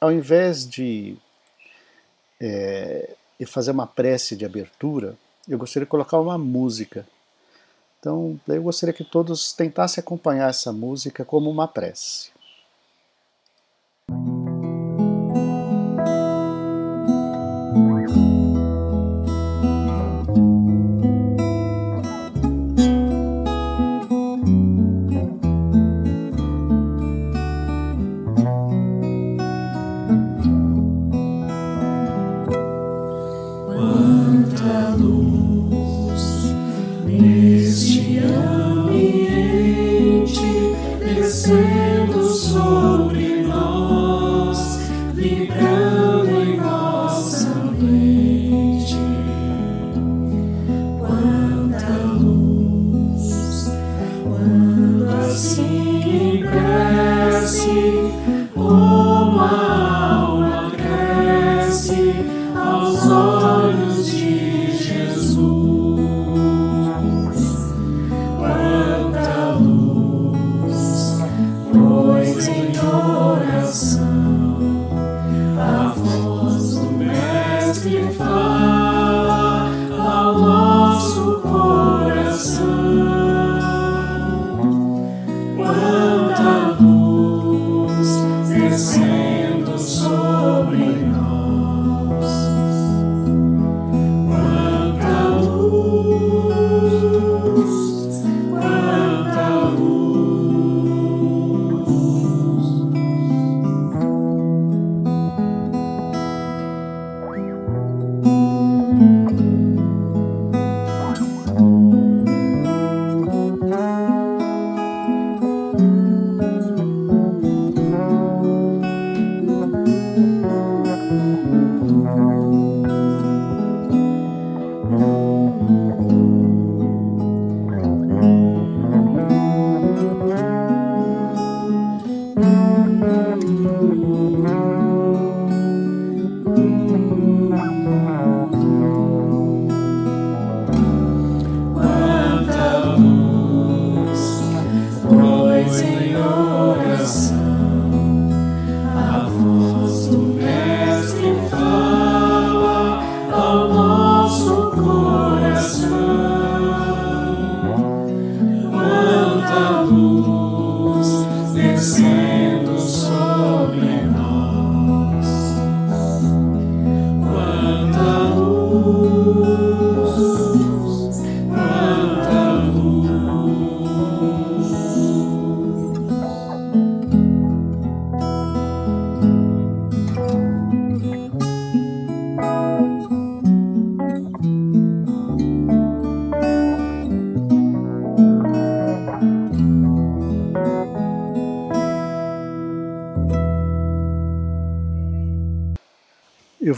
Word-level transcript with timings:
ao 0.00 0.12
invés 0.12 0.68
de 0.68 1.16
é, 2.40 3.14
fazer 3.46 3.70
uma 3.70 3.86
prece 3.86 4.36
de 4.36 4.44
abertura, 4.44 5.16
eu 5.48 5.58
gostaria 5.58 5.86
de 5.86 5.90
colocar 5.90 6.20
uma 6.20 6.38
música. 6.38 7.06
Então, 7.98 8.38
eu 8.46 8.62
gostaria 8.62 8.92
que 8.92 9.04
todos 9.04 9.52
tentassem 9.52 10.00
acompanhar 10.00 10.50
essa 10.50 10.72
música 10.72 11.24
como 11.24 11.50
uma 11.50 11.66
prece. 11.66 12.30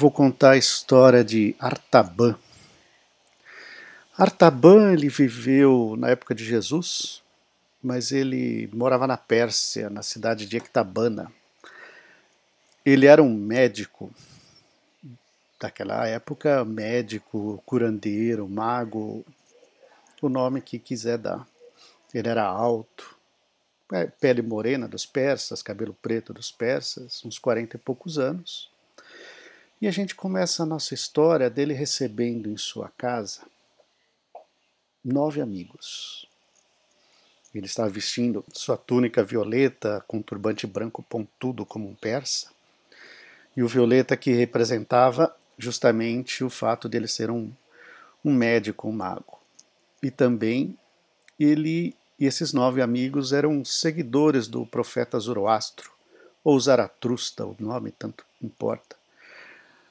Vou 0.01 0.11
contar 0.11 0.53
a 0.53 0.57
história 0.57 1.23
de 1.23 1.55
Artaban. 1.59 2.35
Artaban 4.17 4.95
ele 4.95 5.11
viveu 5.11 5.95
na 5.99 6.09
época 6.09 6.35
de 6.35 6.43
Jesus, 6.43 7.23
mas 7.83 8.11
ele 8.11 8.71
morava 8.73 9.07
na 9.07 9.19
Pérsia, 9.19 9.91
na 9.91 10.03
cidade 10.03 10.47
de 10.47 10.57
Ectabana. 10.57 11.31
Ele 12.83 13.05
era 13.05 13.23
um 13.23 13.35
médico 13.35 14.11
daquela 15.61 16.07
época, 16.09 16.65
médico, 16.65 17.63
curandeiro, 17.67 18.49
mago, 18.49 19.23
o 20.23 20.31
nome 20.31 20.63
que 20.63 20.79
quiser 20.79 21.19
dar. 21.19 21.47
Ele 22.15 22.27
era 22.31 22.45
alto, 22.45 23.19
é, 23.93 24.07
pele 24.07 24.41
morena 24.41 24.89
dos 24.89 25.05
persas, 25.05 25.63
cabelo 25.63 25.93
preto 25.93 26.33
dos 26.33 26.51
persas, 26.51 27.23
uns 27.23 27.39
40 27.39 27.77
e 27.77 27.79
poucos 27.79 28.19
anos. 28.19 28.70
E 29.81 29.89
a 29.89 29.91
gente 29.91 30.15
começa 30.15 30.63
a 30.63 30.67
nossa 30.67 30.93
história 30.93 31.49
dele 31.49 31.73
recebendo 31.73 32.51
em 32.51 32.57
sua 32.59 32.91
casa 32.99 33.41
nove 35.03 35.41
amigos. 35.41 36.27
Ele 37.55 37.65
estava 37.65 37.89
vestindo 37.89 38.45
sua 38.53 38.77
túnica 38.77 39.25
violeta 39.25 40.05
com 40.07 40.19
um 40.19 40.23
turbante 40.23 40.67
branco 40.67 41.03
pontudo 41.03 41.65
como 41.65 41.89
um 41.89 41.95
persa, 41.95 42.51
e 43.57 43.63
o 43.63 43.69
violeta 43.69 44.19
que 44.19 44.33
representava 44.33 45.35
justamente 45.57 46.45
o 46.45 46.51
fato 46.51 46.87
dele 46.87 47.09
ser 47.09 47.31
um, 47.31 47.51
um 48.23 48.35
médico, 48.35 48.87
um 48.87 48.93
mago. 48.93 49.41
E 50.03 50.11
também 50.11 50.79
ele 51.39 51.97
e 52.19 52.27
esses 52.27 52.53
nove 52.53 52.83
amigos 52.83 53.33
eram 53.33 53.65
seguidores 53.65 54.47
do 54.47 54.67
profeta 54.67 55.19
Zoroastro, 55.19 55.91
ou 56.45 56.61
Zaratrusta, 56.61 57.47
o 57.47 57.57
nome 57.59 57.91
tanto 57.93 58.27
importa. 58.43 59.00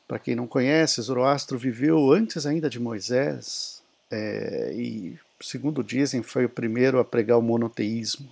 Para 0.10 0.18
quem 0.18 0.36
não 0.36 0.48
conhece, 0.48 1.00
Zoroastro 1.04 1.56
viveu 1.56 2.12
antes 2.12 2.48
ainda 2.48 2.68
de 2.68 2.80
Moisés 2.80 3.84
é, 4.10 4.74
e, 4.74 5.20
segundo 5.40 5.84
dizem, 5.84 6.24
foi 6.24 6.46
o 6.46 6.50
primeiro 6.50 6.98
a 6.98 7.06
pregar 7.06 7.38
o 7.38 7.44
monoteísmo. 7.44 8.28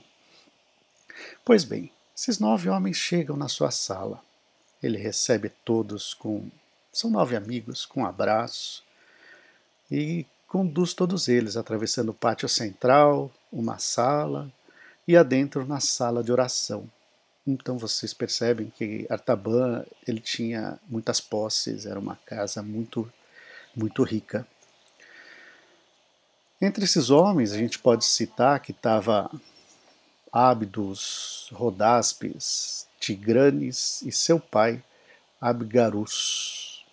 Pois 1.45 1.63
bem, 1.63 1.91
esses 2.17 2.39
nove 2.39 2.67
homens 2.67 2.97
chegam 2.97 3.37
na 3.37 3.47
sua 3.47 3.69
sala. 3.69 4.19
Ele 4.81 4.97
recebe 4.97 5.51
todos 5.63 6.15
com. 6.15 6.49
São 6.91 7.11
nove 7.11 7.35
amigos, 7.35 7.85
com 7.85 8.01
um 8.01 8.05
abraço 8.07 8.83
e 9.91 10.25
conduz 10.47 10.95
todos 10.95 11.27
eles 11.27 11.55
atravessando 11.55 12.09
o 12.09 12.15
pátio 12.15 12.49
central, 12.49 13.31
uma 13.53 13.77
sala 13.77 14.51
e 15.07 15.15
adentro 15.15 15.63
na 15.63 15.79
sala 15.79 16.23
de 16.23 16.31
oração. 16.31 16.89
Então 17.47 17.77
vocês 17.77 18.13
percebem 18.13 18.69
que 18.69 19.07
Artaban 19.09 19.85
ele 20.05 20.19
tinha 20.19 20.77
muitas 20.89 21.21
posses, 21.21 21.85
era 21.85 21.97
uma 21.97 22.17
casa 22.25 22.61
muito 22.61 23.11
muito 23.73 24.03
rica. 24.03 24.45
Entre 26.61 26.83
esses 26.83 27.09
homens 27.09 27.53
a 27.53 27.57
gente 27.57 27.79
pode 27.79 28.03
citar 28.03 28.59
que 28.59 28.71
estava 28.71 29.31
Ábidos, 30.31 31.49
Rodaspes, 31.53 32.85
Tigranes 32.99 34.01
e 34.01 34.11
seu 34.11 34.39
pai, 34.39 34.83
Abgarus. 35.39 36.85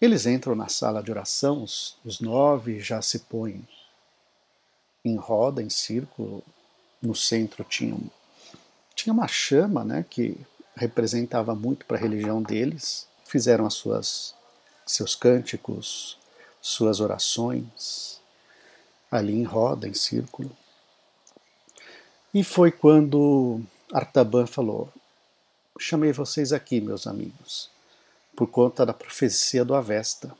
Eles 0.00 0.24
entram 0.26 0.54
na 0.54 0.68
sala 0.68 1.02
de 1.02 1.10
oração, 1.10 1.62
os, 1.62 1.98
os 2.04 2.20
nove 2.20 2.80
já 2.80 3.02
se 3.02 3.20
põem 3.20 3.66
em 5.04 5.16
roda, 5.16 5.62
em 5.62 5.68
círculo. 5.70 6.42
No 7.02 7.14
centro 7.14 7.62
tinha, 7.62 7.96
tinha 8.96 9.12
uma 9.12 9.28
chama 9.28 9.84
né, 9.84 10.04
que 10.08 10.36
representava 10.74 11.54
muito 11.54 11.84
para 11.84 11.98
a 11.98 12.00
religião 12.00 12.42
deles. 12.42 13.06
Fizeram 13.26 13.66
as 13.66 13.74
suas, 13.74 14.34
seus 14.86 15.14
cânticos, 15.14 16.18
suas 16.60 16.98
orações, 16.98 18.20
ali 19.10 19.34
em 19.34 19.44
roda, 19.44 19.86
em 19.86 19.94
círculo. 19.94 20.50
E 22.32 22.42
foi 22.42 22.72
quando 22.72 23.60
Artaban 23.92 24.46
falou: 24.46 24.90
Chamei 25.78 26.12
vocês 26.12 26.52
aqui, 26.52 26.80
meus 26.80 27.06
amigos, 27.06 27.70
por 28.34 28.46
conta 28.46 28.86
da 28.86 28.94
profecia 28.94 29.64
do 29.64 29.74
Avesta. 29.74 30.34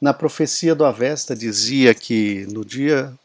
Na 0.00 0.14
profecia 0.14 0.74
do 0.74 0.84
Avesta 0.84 1.36
dizia 1.36 1.94
que 1.94 2.46
no 2.50 2.64
dia 2.64 3.16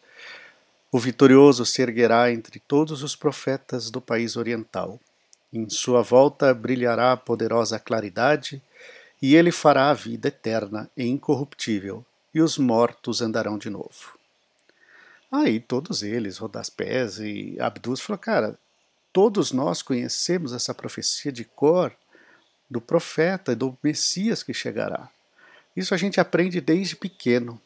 o 0.92 0.98
vitorioso 0.98 1.66
se 1.66 1.82
erguerá 1.82 2.32
entre 2.32 2.60
todos 2.60 3.04
os 3.04 3.16
profetas 3.16 3.92
do 3.92 4.02
país 4.02 4.36
oriental. 4.36 5.00
Em 5.54 5.70
sua 5.70 6.02
volta 6.02 6.54
brilhará 6.54 7.16
poderosa 7.16 7.80
claridade, 7.80 8.62
e 9.22 9.36
ele 9.36 9.52
fará 9.52 9.90
a 9.90 9.94
vida 9.94 10.30
eterna 10.30 10.90
e 10.96 11.06
incorruptível, 11.06 12.06
e 12.34 12.42
os 12.42 12.58
mortos 12.58 13.22
andarão 13.22 13.58
de 13.58 13.70
novo. 13.70 14.18
Aí 15.32 15.60
todos 15.60 16.02
eles, 16.02 16.38
Rodaspés 16.38 17.20
e 17.20 17.56
Abdus, 17.60 18.00
falaram, 18.00 18.22
cara, 18.22 18.60
todos 19.14 19.52
nós 19.52 19.82
conhecemos 19.82 20.54
essa 20.54 20.74
profecia 20.74 21.32
de 21.32 21.44
cor 21.44 21.94
do 22.70 22.82
profeta 22.82 23.52
e 23.52 23.56
do 23.56 23.78
Messias 23.84 24.42
que 24.42 24.54
chegará. 24.54 25.10
Isso 25.76 25.94
a 25.94 25.98
gente 25.98 26.20
aprende 26.20 26.60
desde 26.60 26.96
pequeno. 26.96 27.62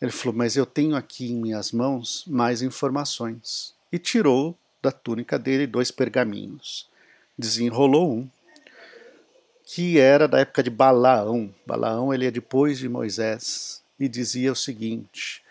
Ele 0.00 0.10
falou, 0.10 0.34
mas 0.34 0.56
eu 0.56 0.64
tenho 0.64 0.96
aqui 0.96 1.30
em 1.30 1.36
minhas 1.36 1.72
mãos 1.72 2.24
mais 2.26 2.62
informações. 2.62 3.74
E 3.92 3.98
tirou 3.98 4.56
da 4.80 4.90
túnica 4.90 5.38
dele 5.38 5.66
dois 5.66 5.90
pergaminhos. 5.90 6.88
Desenrolou 7.36 8.10
um, 8.10 8.30
que 9.64 9.98
era 9.98 10.26
da 10.26 10.40
época 10.40 10.62
de 10.62 10.70
Balaão. 10.70 11.54
Balaão 11.66 12.14
ele 12.14 12.26
é 12.26 12.30
depois 12.30 12.78
de 12.78 12.88
Moisés. 12.88 13.82
E 13.98 14.08
dizia 14.08 14.52
o 14.52 14.56
seguinte: 14.56 15.42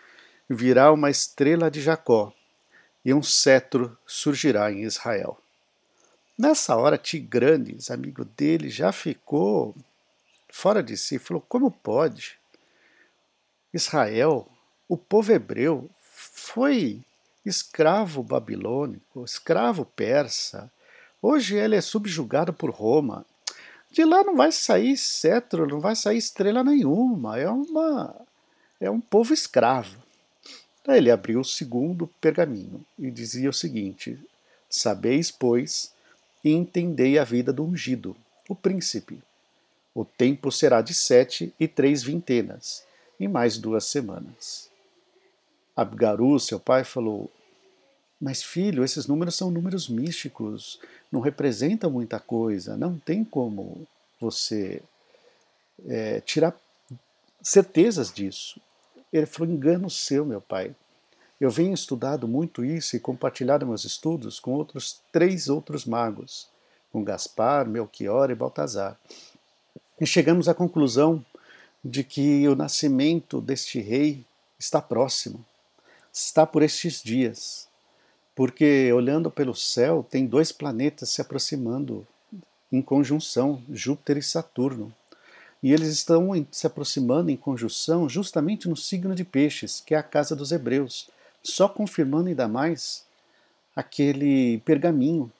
virá 0.49 0.91
uma 0.91 1.11
estrela 1.11 1.69
de 1.69 1.79
Jacó, 1.79 2.33
e 3.05 3.13
um 3.13 3.21
cetro 3.21 3.95
surgirá 4.07 4.71
em 4.71 4.81
Israel. 4.83 5.39
Nessa 6.35 6.75
hora, 6.75 6.97
Tigranes, 6.97 7.91
amigo 7.91 8.25
dele, 8.25 8.69
já 8.69 8.91
ficou 8.91 9.75
fora 10.49 10.81
de 10.81 10.97
si, 10.97 11.19
falou: 11.19 11.43
como 11.47 11.69
pode? 11.69 12.38
Israel, 13.73 14.47
o 14.87 14.97
povo 14.97 15.31
hebreu, 15.31 15.89
foi 16.01 17.01
escravo 17.45 18.23
babilônico, 18.23 19.23
escravo 19.23 19.85
persa. 19.85 20.71
Hoje 21.21 21.55
ele 21.55 21.75
é 21.75 21.81
subjugado 21.81 22.53
por 22.53 22.71
Roma. 22.71 23.25
De 23.91 24.03
lá 24.05 24.23
não 24.23 24.35
vai 24.35 24.51
sair 24.51 24.97
cetro, 24.97 25.67
não 25.67 25.79
vai 25.79 25.95
sair 25.95 26.17
estrela 26.17 26.63
nenhuma. 26.63 27.37
É 27.37 27.49
uma 27.49 28.15
é 28.79 28.89
um 28.89 29.01
povo 29.01 29.33
escravo. 29.33 29.97
Daí 30.85 30.97
ele 30.97 31.11
abriu 31.11 31.41
o 31.41 31.45
segundo 31.45 32.07
pergaminho 32.21 32.85
e 32.97 33.11
dizia 33.11 33.49
o 33.49 33.53
seguinte: 33.53 34.17
Sabeis, 34.69 35.29
pois, 35.29 35.91
e 36.43 36.51
entendei 36.51 37.19
a 37.19 37.23
vida 37.23 37.51
do 37.51 37.63
ungido, 37.63 38.15
o 38.47 38.55
príncipe. 38.55 39.21
O 39.93 40.05
tempo 40.05 40.51
será 40.51 40.81
de 40.81 40.93
sete 40.93 41.53
e 41.59 41.67
três 41.67 42.01
vintenas, 42.03 42.83
e 43.19 43.27
mais 43.27 43.57
duas 43.57 43.85
semanas. 43.85 44.69
Abgaru, 45.75 46.39
seu 46.39 46.59
pai, 46.59 46.83
falou: 46.83 47.29
Mas 48.19 48.43
filho, 48.43 48.83
esses 48.83 49.07
números 49.07 49.35
são 49.35 49.51
números 49.51 49.89
místicos, 49.89 50.79
não 51.11 51.19
representam 51.19 51.89
muita 51.89 52.19
coisa, 52.19 52.77
não 52.77 52.97
tem 52.97 53.23
como 53.23 53.87
você 54.19 54.81
é, 55.87 56.21
tirar 56.21 56.55
certezas 57.41 58.11
disso. 58.11 58.59
Ele 59.11 59.25
falou: 59.25 59.53
engano 59.53 59.89
seu, 59.89 60.25
meu 60.25 60.41
pai. 60.41 60.75
Eu 61.39 61.49
venho 61.49 61.73
estudado 61.73 62.27
muito 62.27 62.65
isso 62.65 62.97
e 62.97 62.99
compartilhado 62.99 63.65
meus 63.65 63.85
estudos 63.85 64.41
com 64.41 64.51
outros 64.51 64.99
três 65.09 65.47
outros 65.47 65.85
magos, 65.85 66.49
com 66.91 67.01
Gaspar, 67.01 67.65
Melchior 67.65 68.29
e 68.29 68.35
Baltazar. 68.35 68.99
E 70.01 70.05
chegamos 70.05 70.49
à 70.49 70.53
conclusão 70.53 71.23
de 71.83 72.03
que 72.03 72.47
o 72.47 72.55
nascimento 72.55 73.39
deste 73.39 73.79
rei 73.79 74.25
está 74.57 74.81
próximo, 74.81 75.45
está 76.11 76.45
por 76.45 76.61
estes 76.61 77.01
dias, 77.01 77.67
porque 78.35 78.91
olhando 78.93 79.31
pelo 79.31 79.55
céu 79.55 80.05
tem 80.09 80.25
dois 80.25 80.51
planetas 80.51 81.09
se 81.09 81.21
aproximando 81.21 82.05
em 82.71 82.81
conjunção, 82.81 83.61
Júpiter 83.69 84.17
e 84.17 84.23
Saturno. 84.23 84.93
E 85.61 85.73
eles 85.73 85.89
estão 85.89 86.29
se 86.51 86.65
aproximando 86.67 87.29
em 87.29 87.35
conjunção 87.35 88.07
justamente 88.07 88.69
no 88.69 88.77
signo 88.77 89.13
de 89.13 89.25
Peixes, 89.25 89.81
que 89.85 89.93
é 89.93 89.97
a 89.97 90.03
casa 90.03 90.35
dos 90.35 90.51
Hebreus, 90.51 91.09
só 91.43 91.67
confirmando 91.67 92.29
ainda 92.29 92.47
mais 92.47 93.05
aquele 93.75 94.59
pergaminho. 94.59 95.31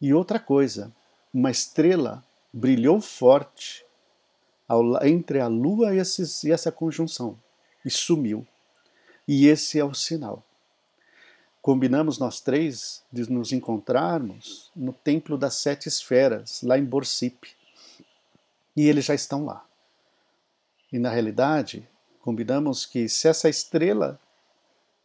E 0.00 0.12
outra 0.12 0.40
coisa, 0.40 0.92
uma 1.32 1.50
estrela 1.50 2.24
brilhou 2.52 3.00
forte 3.00 3.84
ao, 4.68 5.04
entre 5.04 5.40
a 5.40 5.48
Lua 5.48 5.94
e, 5.94 5.98
esses, 5.98 6.44
e 6.44 6.52
essa 6.52 6.70
conjunção 6.70 7.38
e 7.84 7.90
sumiu. 7.90 8.46
E 9.26 9.46
esse 9.46 9.78
é 9.78 9.84
o 9.84 9.94
sinal. 9.94 10.44
Combinamos 11.60 12.18
nós 12.18 12.40
três 12.40 13.02
de 13.10 13.30
nos 13.30 13.52
encontrarmos 13.52 14.70
no 14.76 14.92
Templo 14.92 15.36
das 15.36 15.54
Sete 15.54 15.88
Esferas, 15.88 16.62
lá 16.62 16.78
em 16.78 16.84
Borsipe 16.84 17.58
e 18.78 18.86
eles 18.86 19.06
já 19.06 19.14
estão 19.14 19.44
lá. 19.44 19.66
E 20.92 21.00
na 21.00 21.10
realidade, 21.10 21.88
combinamos 22.20 22.86
que 22.86 23.08
se 23.08 23.26
essa 23.26 23.48
estrela 23.48 24.20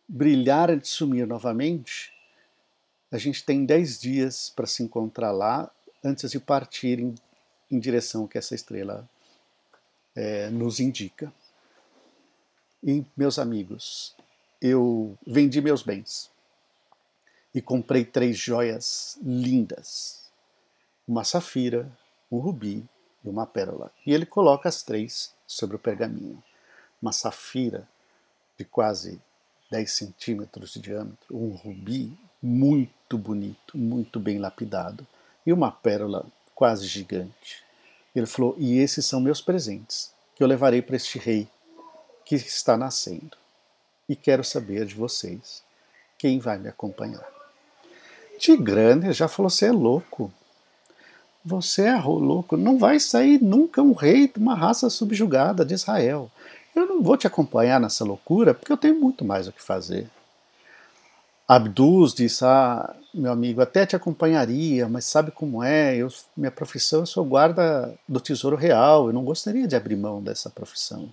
brilhar 0.07 0.69
e 0.69 0.85
sumir 0.85 1.25
novamente, 1.25 2.13
a 3.11 3.17
gente 3.17 3.43
tem 3.43 3.65
dez 3.65 3.99
dias 3.99 4.53
para 4.55 4.67
se 4.67 4.83
encontrar 4.83 5.31
lá 5.31 5.71
antes 6.03 6.29
de 6.29 6.39
partir 6.39 6.99
em, 6.99 7.15
em 7.71 7.79
direção 7.79 8.27
que 8.27 8.37
essa 8.37 8.53
estrela 8.53 9.09
é, 10.15 10.49
nos 10.49 10.79
indica. 10.79 11.33
E, 12.83 13.05
meus 13.15 13.39
amigos, 13.39 14.15
eu 14.61 15.17
vendi 15.25 15.61
meus 15.61 15.83
bens 15.83 16.29
e 17.53 17.61
comprei 17.61 18.03
três 18.03 18.37
joias 18.37 19.17
lindas: 19.21 20.31
uma 21.07 21.23
safira, 21.23 21.89
um 22.31 22.39
rubi 22.39 22.85
e 23.23 23.29
uma 23.29 23.45
pérola. 23.45 23.91
E 24.05 24.13
ele 24.13 24.25
coloca 24.25 24.67
as 24.67 24.83
três 24.83 25.33
sobre 25.47 25.75
o 25.75 25.79
pergaminho. 25.79 26.43
Uma 27.01 27.11
safira 27.11 27.87
de 28.57 28.65
quase 28.65 29.21
10 29.71 29.91
centímetros 29.91 30.73
de 30.73 30.79
diâmetro, 30.79 31.35
um 31.35 31.55
rubi 31.55 32.17
muito 32.41 33.17
bonito, 33.17 33.77
muito 33.77 34.19
bem 34.19 34.37
lapidado, 34.37 35.05
e 35.45 35.51
uma 35.51 35.71
pérola 35.71 36.25
quase 36.53 36.85
gigante. 36.85 37.62
Ele 38.15 38.25
falou: 38.25 38.55
E 38.57 38.79
esses 38.79 39.05
são 39.05 39.19
meus 39.19 39.41
presentes, 39.41 40.11
que 40.35 40.43
eu 40.43 40.47
levarei 40.47 40.81
para 40.81 40.95
este 40.95 41.17
rei 41.17 41.47
que 42.25 42.35
está 42.35 42.77
nascendo. 42.77 43.37
E 44.07 44.15
quero 44.15 44.43
saber 44.43 44.85
de 44.85 44.95
vocês 44.95 45.63
quem 46.17 46.39
vai 46.39 46.57
me 46.57 46.69
acompanhar. 46.69 47.25
Tigrane 48.37 49.13
já 49.13 49.27
falou: 49.27 49.49
Você 49.49 49.67
é 49.67 49.71
louco. 49.71 50.31
Você 51.45 51.81
é 51.83 51.95
louco, 51.97 52.55
não 52.55 52.77
vai 52.77 53.01
sair 53.01 53.41
nunca 53.41 53.81
um 53.81 53.91
rei 53.91 54.29
de 54.29 54.39
uma 54.39 54.55
raça 54.55 54.89
subjugada 54.89 55.65
de 55.65 55.73
Israel. 55.73 56.31
Eu 56.73 56.85
não 56.85 57.03
vou 57.03 57.17
te 57.17 57.27
acompanhar 57.27 57.81
nessa 57.81 58.05
loucura 58.05 58.53
porque 58.53 58.71
eu 58.71 58.77
tenho 58.77 58.99
muito 58.99 59.25
mais 59.25 59.45
o 59.45 59.51
que 59.51 59.61
fazer. 59.61 60.09
Abdus 61.47 62.13
disse: 62.13 62.43
Ah, 62.45 62.95
meu 63.13 63.31
amigo, 63.31 63.61
até 63.61 63.85
te 63.85 63.95
acompanharia, 63.95 64.87
mas 64.87 65.05
sabe 65.05 65.31
como 65.31 65.63
é? 65.63 65.95
Eu, 65.95 66.07
minha 66.35 66.51
profissão, 66.51 67.01
eu 67.01 67.05
sou 67.05 67.25
guarda 67.25 67.93
do 68.07 68.19
Tesouro 68.19 68.55
Real, 68.55 69.07
eu 69.07 69.13
não 69.13 69.23
gostaria 69.23 69.67
de 69.67 69.75
abrir 69.75 69.97
mão 69.97 70.21
dessa 70.21 70.49
profissão. 70.49 71.11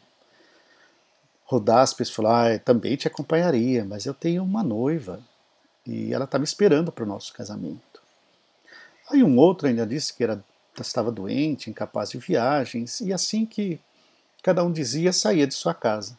Rodaspes 1.44 2.10
falou: 2.10 2.30
Ah, 2.30 2.58
também 2.58 2.96
te 2.96 3.08
acompanharia, 3.08 3.84
mas 3.84 4.06
eu 4.06 4.14
tenho 4.14 4.44
uma 4.44 4.62
noiva 4.62 5.20
e 5.86 6.14
ela 6.14 6.24
está 6.24 6.38
me 6.38 6.44
esperando 6.44 6.92
para 6.92 7.04
o 7.04 7.08
nosso 7.08 7.32
casamento. 7.32 8.00
Aí 9.10 9.24
um 9.24 9.36
outro 9.36 9.66
ainda 9.66 9.84
disse 9.84 10.14
que 10.14 10.22
era, 10.22 10.42
estava 10.80 11.10
doente, 11.10 11.68
incapaz 11.68 12.10
de 12.10 12.18
viagens, 12.18 13.00
e 13.00 13.12
assim 13.12 13.44
que 13.44 13.80
cada 14.42 14.62
um 14.62 14.70
dizia, 14.70 15.12
saía 15.12 15.46
de 15.46 15.54
sua 15.54 15.74
casa, 15.74 16.16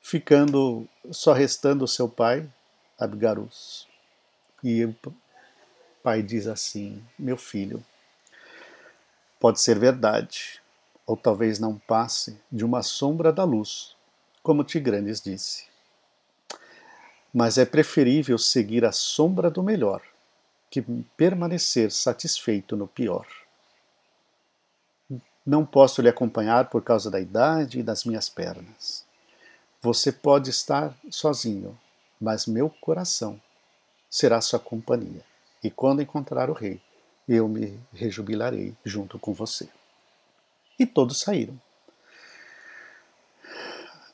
ficando 0.00 0.86
só 1.10 1.32
restando 1.32 1.84
o 1.84 1.88
seu 1.88 2.08
pai, 2.08 2.48
Abgarus. 3.00 3.88
E 4.62 4.86
pai 6.02 6.22
diz 6.22 6.46
assim: 6.46 7.02
Meu 7.18 7.36
filho, 7.36 7.82
pode 9.38 9.60
ser 9.60 9.78
verdade, 9.78 10.60
ou 11.06 11.16
talvez 11.16 11.58
não 11.58 11.78
passe 11.78 12.38
de 12.52 12.64
uma 12.64 12.82
sombra 12.82 13.32
da 13.32 13.42
luz, 13.42 13.96
como 14.42 14.62
Tigranes 14.62 15.20
disse. 15.20 15.64
Mas 17.32 17.56
é 17.56 17.64
preferível 17.64 18.36
seguir 18.36 18.84
a 18.84 18.92
sombra 18.92 19.50
do 19.50 19.62
melhor 19.62 20.02
que 20.68 20.82
permanecer 21.16 21.90
satisfeito 21.90 22.76
no 22.76 22.86
pior. 22.86 23.26
Não 25.44 25.64
posso 25.64 26.02
lhe 26.02 26.08
acompanhar 26.08 26.68
por 26.68 26.82
causa 26.82 27.10
da 27.10 27.18
idade 27.18 27.80
e 27.80 27.82
das 27.82 28.04
minhas 28.04 28.28
pernas. 28.28 29.04
Você 29.80 30.12
pode 30.12 30.50
estar 30.50 30.94
sozinho, 31.10 31.76
mas 32.20 32.46
meu 32.46 32.68
coração 32.68 33.40
será 34.08 34.40
sua 34.40 34.58
companhia. 34.58 35.24
E 35.62 35.70
quando 35.70 36.02
encontrar 36.02 36.50
o 36.50 36.52
rei, 36.52 36.80
eu 37.28 37.48
me 37.48 37.78
rejubilarei 37.92 38.74
junto 38.84 39.18
com 39.18 39.32
você. 39.32 39.68
E 40.78 40.84
todos 40.84 41.20
saíram. 41.20 41.60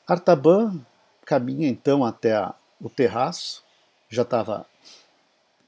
Artaban 0.07 0.79
caminha 1.25 1.67
então 1.67 2.05
até 2.05 2.35
a, 2.35 2.53
o 2.79 2.89
terraço, 2.89 3.63
já 4.09 4.21
estava 4.21 4.65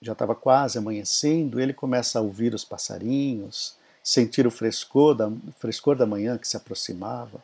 já 0.01 0.13
estava 0.13 0.34
quase 0.34 0.77
amanhecendo, 0.77 1.60
ele 1.60 1.74
começa 1.74 2.19
a 2.19 2.22
ouvir 2.22 2.53
os 2.53 2.63
passarinhos, 2.63 3.75
sentir 4.01 4.48
o 4.48 4.51
frescor 4.51 5.13
da, 5.13 5.29
frescor 5.60 5.98
da 5.98 6.05
manhã 6.05 6.38
que 6.38 6.48
se 6.48 6.55
aproximava, 6.55 7.43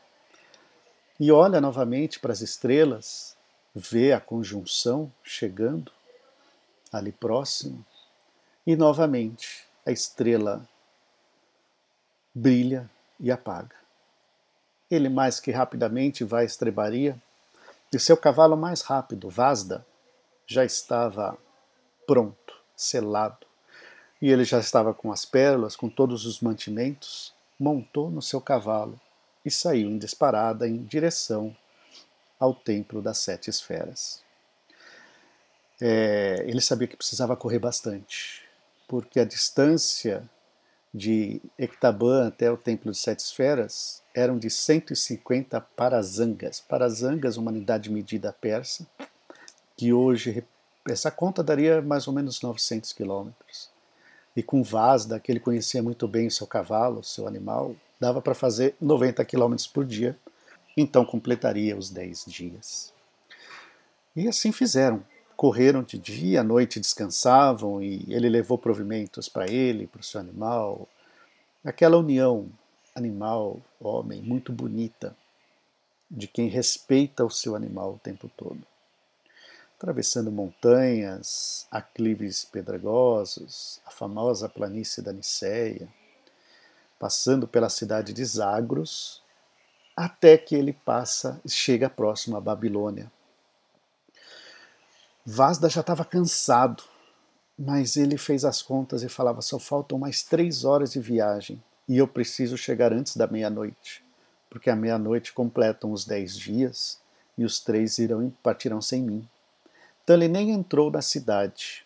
e 1.19 1.31
olha 1.33 1.59
novamente 1.59 2.17
para 2.17 2.31
as 2.31 2.39
estrelas, 2.39 3.34
vê 3.75 4.13
a 4.13 4.21
conjunção 4.21 5.11
chegando 5.21 5.91
ali 6.93 7.11
próximo, 7.11 7.85
e 8.65 8.75
novamente 8.75 9.65
a 9.85 9.91
estrela 9.91 10.65
brilha 12.33 12.89
e 13.19 13.29
apaga. 13.29 13.75
Ele 14.89 15.09
mais 15.09 15.39
que 15.39 15.51
rapidamente 15.51 16.23
vai 16.23 16.43
à 16.43 16.45
estrebaria, 16.45 17.21
e 17.93 17.99
seu 17.99 18.15
cavalo 18.15 18.55
mais 18.55 18.81
rápido, 18.81 19.29
Vasda, 19.29 19.85
já 20.47 20.63
estava 20.63 21.37
pronto, 22.07 22.55
selado. 22.75 23.45
E 24.21 24.31
ele 24.31 24.43
já 24.43 24.59
estava 24.59 24.93
com 24.93 25.11
as 25.11 25.25
pérolas, 25.25 25.75
com 25.75 25.89
todos 25.89 26.25
os 26.25 26.39
mantimentos, 26.39 27.33
montou 27.59 28.09
no 28.09 28.21
seu 28.21 28.39
cavalo 28.39 28.99
e 29.43 29.51
saiu 29.51 29.89
em 29.89 29.97
disparada 29.97 30.67
em 30.67 30.83
direção 30.83 31.55
ao 32.39 32.53
templo 32.53 33.01
das 33.01 33.17
sete 33.17 33.49
esferas. 33.49 34.23
É, 35.81 36.43
ele 36.47 36.61
sabia 36.61 36.87
que 36.87 36.95
precisava 36.95 37.35
correr 37.35 37.59
bastante, 37.59 38.43
porque 38.87 39.19
a 39.19 39.25
distância 39.25 40.29
de 40.93 41.41
Ectabã 41.59 42.27
até 42.27 42.49
o 42.49 42.55
templo 42.55 42.91
de 42.91 42.97
sete 42.97 43.19
esferas 43.19 44.01
eram 44.13 44.37
de 44.37 44.49
150 44.49 45.59
parazangas. 45.59 46.61
Parazangas, 46.61 47.35
uma 47.35 47.51
unidade 47.51 47.91
medida 47.91 48.31
persa, 48.31 48.87
que 49.75 49.91
hoje 49.91 50.45
essa 50.87 51.11
conta 51.11 51.43
daria 51.43 51.81
mais 51.81 52.07
ou 52.07 52.13
menos 52.13 52.41
900 52.41 52.93
quilômetros. 52.93 53.69
E 54.35 54.41
com 54.41 54.63
Vasda, 54.63 55.19
que 55.19 55.31
ele 55.31 55.39
conhecia 55.39 55.83
muito 55.83 56.07
bem 56.07 56.27
o 56.27 56.31
seu 56.31 56.47
cavalo, 56.47 56.99
o 56.99 57.03
seu 57.03 57.27
animal, 57.27 57.75
dava 57.99 58.21
para 58.21 58.33
fazer 58.33 58.75
90 58.79 59.23
quilômetros 59.25 59.67
por 59.67 59.83
dia, 59.83 60.17
então 60.75 61.05
completaria 61.05 61.77
os 61.77 61.89
10 61.89 62.25
dias. 62.27 62.93
E 64.15 64.27
assim 64.27 64.51
fizeram. 64.51 65.03
Correram 65.35 65.83
de 65.83 65.97
dia, 65.97 66.39
à 66.39 66.43
noite 66.43 66.79
descansavam 66.79 67.83
e 67.83 68.05
ele 68.07 68.29
levou 68.29 68.57
provimentos 68.57 69.27
para 69.27 69.51
ele, 69.51 69.85
para 69.85 69.99
o 69.99 70.03
seu 70.03 70.19
animal. 70.19 70.87
Aquela 71.63 71.97
união 71.97 72.49
animal-homem 72.95 74.21
muito 74.21 74.53
bonita, 74.53 75.13
de 76.09 76.27
quem 76.27 76.47
respeita 76.47 77.25
o 77.25 77.29
seu 77.29 77.53
animal 77.53 77.95
o 77.95 77.99
tempo 77.99 78.31
todo 78.37 78.65
atravessando 79.77 80.31
montanhas, 80.31 81.67
aclives 81.69 82.45
pedregosos, 82.45 83.81
a 83.85 83.91
famosa 83.91 84.47
planície 84.47 85.03
da 85.03 85.11
Niceia, 85.11 85.87
passando 86.97 87.47
pela 87.47 87.69
cidade 87.69 88.13
de 88.13 88.23
Zagros, 88.23 89.21
até 89.95 90.37
que 90.37 90.55
ele 90.55 90.73
passa, 90.73 91.39
chega 91.47 91.89
próximo 91.89 92.35
à 92.35 92.41
Babilônia. 92.41 93.11
Vasda 95.25 95.69
já 95.69 95.81
estava 95.81 96.05
cansado, 96.05 96.83
mas 97.57 97.95
ele 97.95 98.17
fez 98.17 98.45
as 98.45 98.61
contas 98.61 99.01
e 99.01 99.09
falava: 99.09 99.41
só 99.41 99.57
faltam 99.57 99.97
mais 99.97 100.21
três 100.21 100.63
horas 100.63 100.91
de 100.91 100.99
viagem 100.99 101.63
e 101.87 101.97
eu 101.97 102.07
preciso 102.07 102.57
chegar 102.57 102.91
antes 102.93 103.15
da 103.15 103.25
meia-noite, 103.25 104.03
porque 104.49 104.69
à 104.69 104.75
meia-noite 104.75 105.33
completam 105.33 105.91
os 105.91 106.05
dez 106.05 106.37
dias 106.37 106.99
e 107.37 107.43
os 107.43 107.59
três 107.59 107.97
irão 107.97 108.31
partirão 108.43 108.81
sem 108.81 109.01
mim. 109.01 109.27
Então 110.03 110.15
ele 110.15 110.27
nem 110.27 110.51
entrou 110.51 110.91
na 110.91 111.01
cidade. 111.01 111.83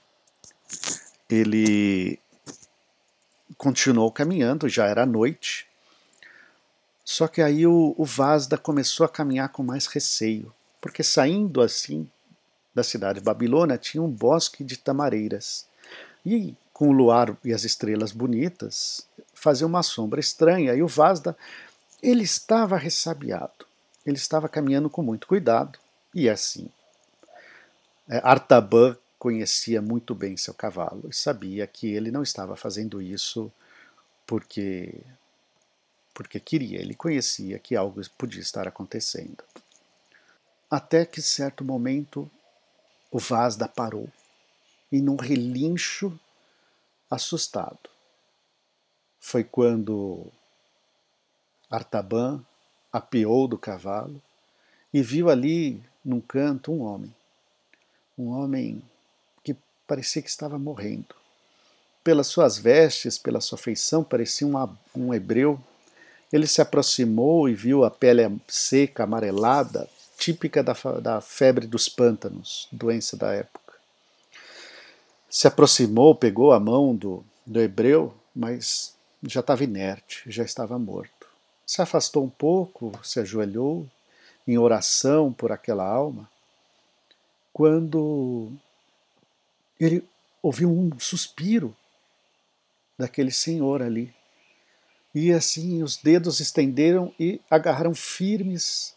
Ele 1.30 2.20
continuou 3.58 4.12
caminhando, 4.12 4.68
já 4.68 4.86
era 4.86 5.06
noite. 5.06 5.69
Só 7.10 7.28
que 7.28 7.42
aí 7.42 7.66
o, 7.66 7.96
o 7.98 8.06
Vazda 8.06 8.56
começou 8.56 9.04
a 9.04 9.10
caminhar 9.10 9.50
com 9.50 9.64
mais 9.64 9.88
receio, 9.88 10.54
porque 10.80 11.02
saindo 11.02 11.60
assim 11.60 12.08
da 12.72 12.84
cidade 12.84 13.18
de 13.18 13.26
Babilônia 13.26 13.80
tinha 13.80 14.04
um 14.04 14.08
bosque 14.08 14.64
de 14.64 14.78
tamareiras. 14.78 15.66
E 16.24 16.54
com 16.72 16.90
o 16.90 16.92
luar 16.92 17.36
e 17.44 17.52
as 17.52 17.64
estrelas 17.64 18.12
bonitas, 18.12 19.08
fazia 19.34 19.66
uma 19.66 19.82
sombra 19.82 20.20
estranha. 20.20 20.76
E 20.76 20.84
o 20.84 20.88
Vazda, 20.88 21.36
ele 22.00 22.22
estava 22.22 22.78
ressabiado. 22.78 23.66
Ele 24.06 24.18
estava 24.18 24.48
caminhando 24.48 24.88
com 24.88 25.02
muito 25.02 25.26
cuidado. 25.26 25.80
E 26.14 26.30
assim, 26.30 26.70
é, 28.08 28.22
Artaban 28.24 28.96
conhecia 29.18 29.82
muito 29.82 30.14
bem 30.14 30.38
seu 30.38 30.54
cavalo 30.54 31.10
e 31.10 31.16
sabia 31.16 31.66
que 31.66 31.92
ele 31.92 32.12
não 32.12 32.22
estava 32.22 32.56
fazendo 32.56 33.02
isso 33.02 33.52
porque 34.28 34.94
porque 36.14 36.40
queria, 36.40 36.80
ele 36.80 36.96
conhecia 36.96 37.60
que 37.60 37.76
algo 37.76 38.02
podia 38.18 38.42
estar 38.42 38.68
acontecendo. 38.68 39.44
Até 40.70 41.06
que 41.06 41.22
certo 41.22 41.64
momento 41.64 42.30
o 43.12 43.20
Vasda 43.20 43.68
parou 43.68 44.10
e 44.92 45.02
num 45.02 45.16
relincho 45.16 46.20
assustado. 47.10 47.90
Foi 49.20 49.44
quando 49.44 50.28
Artaban 51.70 52.44
apeou 52.92 53.48
do 53.48 53.58
cavalo 53.58 54.22
e 54.94 55.02
viu 55.02 55.30
ali 55.30 55.84
num 56.04 56.22
canto 56.22 56.72
um 56.72 56.82
homem 56.82 57.14
um 58.20 58.32
homem 58.32 58.84
que 59.44 59.56
parecia 59.88 60.22
que 60.22 60.30
estava 60.30 60.60
morrendo. 60.60 61.16
Pelas 62.04 62.28
suas 62.28 62.58
vestes, 62.58 63.18
pela 63.18 63.40
sua 63.40 63.58
feição, 63.58 64.04
parecia 64.04 64.46
um, 64.46 64.78
um 64.94 65.14
hebreu. 65.14 65.60
Ele 66.32 66.48
se 66.48 66.62
aproximou 66.62 67.50
e 67.50 67.54
viu 67.54 67.84
a 67.84 67.92
pele 67.92 68.40
seca, 68.48 69.04
amarelada, 69.04 69.90
típica 70.18 70.64
da, 70.64 70.74
da 71.02 71.22
febre 71.22 71.66
dos 71.66 71.90
pântanos, 71.90 72.68
doença 72.72 73.18
da 73.18 73.34
época. 73.34 73.74
Se 75.30 75.48
aproximou, 75.48 76.14
pegou 76.16 76.52
a 76.52 76.60
mão 76.60 76.96
do, 76.96 77.24
do 77.46 77.60
hebreu, 77.60 78.14
mas 78.36 78.96
já 79.24 79.40
estava 79.40 79.64
inerte, 79.64 80.24
já 80.28 80.44
estava 80.44 80.78
morto. 80.78 81.28
Se 81.66 81.82
afastou 81.82 82.24
um 82.24 82.30
pouco, 82.30 82.92
se 83.04 83.20
ajoelhou 83.20 83.88
em 84.48 84.58
oração 84.58 85.32
por 85.32 85.52
aquela 85.52 85.86
alma 85.86 86.28
quando 87.60 88.52
ele 89.78 90.02
ouviu 90.42 90.72
um 90.72 90.98
suspiro 90.98 91.76
daquele 92.98 93.32
senhor 93.32 93.82
ali. 93.82 94.14
E 95.14 95.32
assim 95.32 95.82
os 95.82 95.98
dedos 95.98 96.40
estenderam 96.40 97.14
e 97.20 97.42
agarraram 97.50 97.96
firmes 97.96 98.96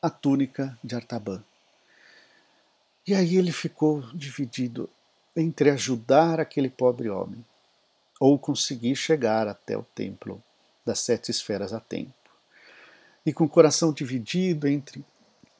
a 0.00 0.08
túnica 0.08 0.78
de 0.82 0.94
Artaban. 0.94 1.42
E 3.06 3.14
aí 3.14 3.36
ele 3.36 3.52
ficou 3.52 4.00
dividido 4.14 4.88
entre 5.36 5.70
ajudar 5.70 6.40
aquele 6.40 6.70
pobre 6.70 7.10
homem 7.10 7.44
ou 8.18 8.38
conseguir 8.38 8.96
chegar 8.96 9.46
até 9.46 9.76
o 9.76 9.82
templo 9.82 10.42
das 10.84 11.00
sete 11.00 11.30
esferas 11.30 11.72
a 11.72 11.80
tempo. 11.80 12.12
E 13.26 13.32
com 13.32 13.44
o 13.44 13.48
coração 13.48 13.92
dividido 13.92 14.66
entre 14.66 15.04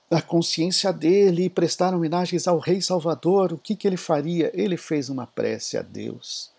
da 0.09 0.23
consciência 0.23 0.93
dele 0.93 1.45
e 1.45 1.51
prestar 1.51 1.95
homenagens 1.95 2.47
ao 2.47 2.59
Rei 2.59 2.81
Salvador, 2.81 3.53
o 3.53 3.59
que, 3.59 3.75
que 3.75 3.87
ele 3.87 3.97
faria? 3.97 4.51
Ele 4.55 4.77
fez 4.77 5.09
uma 5.09 5.27
prece 5.27 5.77
a 5.77 5.83
Deus, 5.83 6.51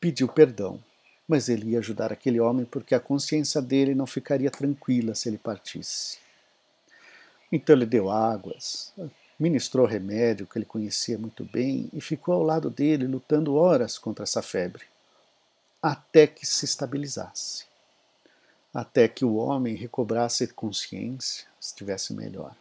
pediu 0.00 0.28
perdão, 0.28 0.82
mas 1.28 1.48
ele 1.48 1.70
ia 1.70 1.78
ajudar 1.78 2.12
aquele 2.12 2.40
homem 2.40 2.64
porque 2.64 2.94
a 2.94 3.00
consciência 3.00 3.60
dele 3.60 3.94
não 3.94 4.06
ficaria 4.06 4.50
tranquila 4.50 5.14
se 5.14 5.28
ele 5.28 5.38
partisse. 5.38 6.18
Então 7.50 7.74
ele 7.74 7.86
deu 7.86 8.10
águas, 8.10 8.92
ministrou 9.38 9.86
remédio 9.86 10.46
que 10.46 10.58
ele 10.58 10.64
conhecia 10.64 11.18
muito 11.18 11.44
bem 11.44 11.88
e 11.92 12.00
ficou 12.00 12.34
ao 12.34 12.42
lado 12.42 12.70
dele 12.70 13.06
lutando 13.06 13.54
horas 13.54 13.98
contra 13.98 14.22
essa 14.22 14.42
febre, 14.42 14.84
até 15.82 16.26
que 16.26 16.46
se 16.46 16.64
estabilizasse, 16.64 17.66
até 18.72 19.08
que 19.08 19.24
o 19.24 19.36
homem 19.36 19.74
recobrasse 19.74 20.46
consciência, 20.48 21.46
estivesse 21.60 22.14
melhor. 22.14 22.54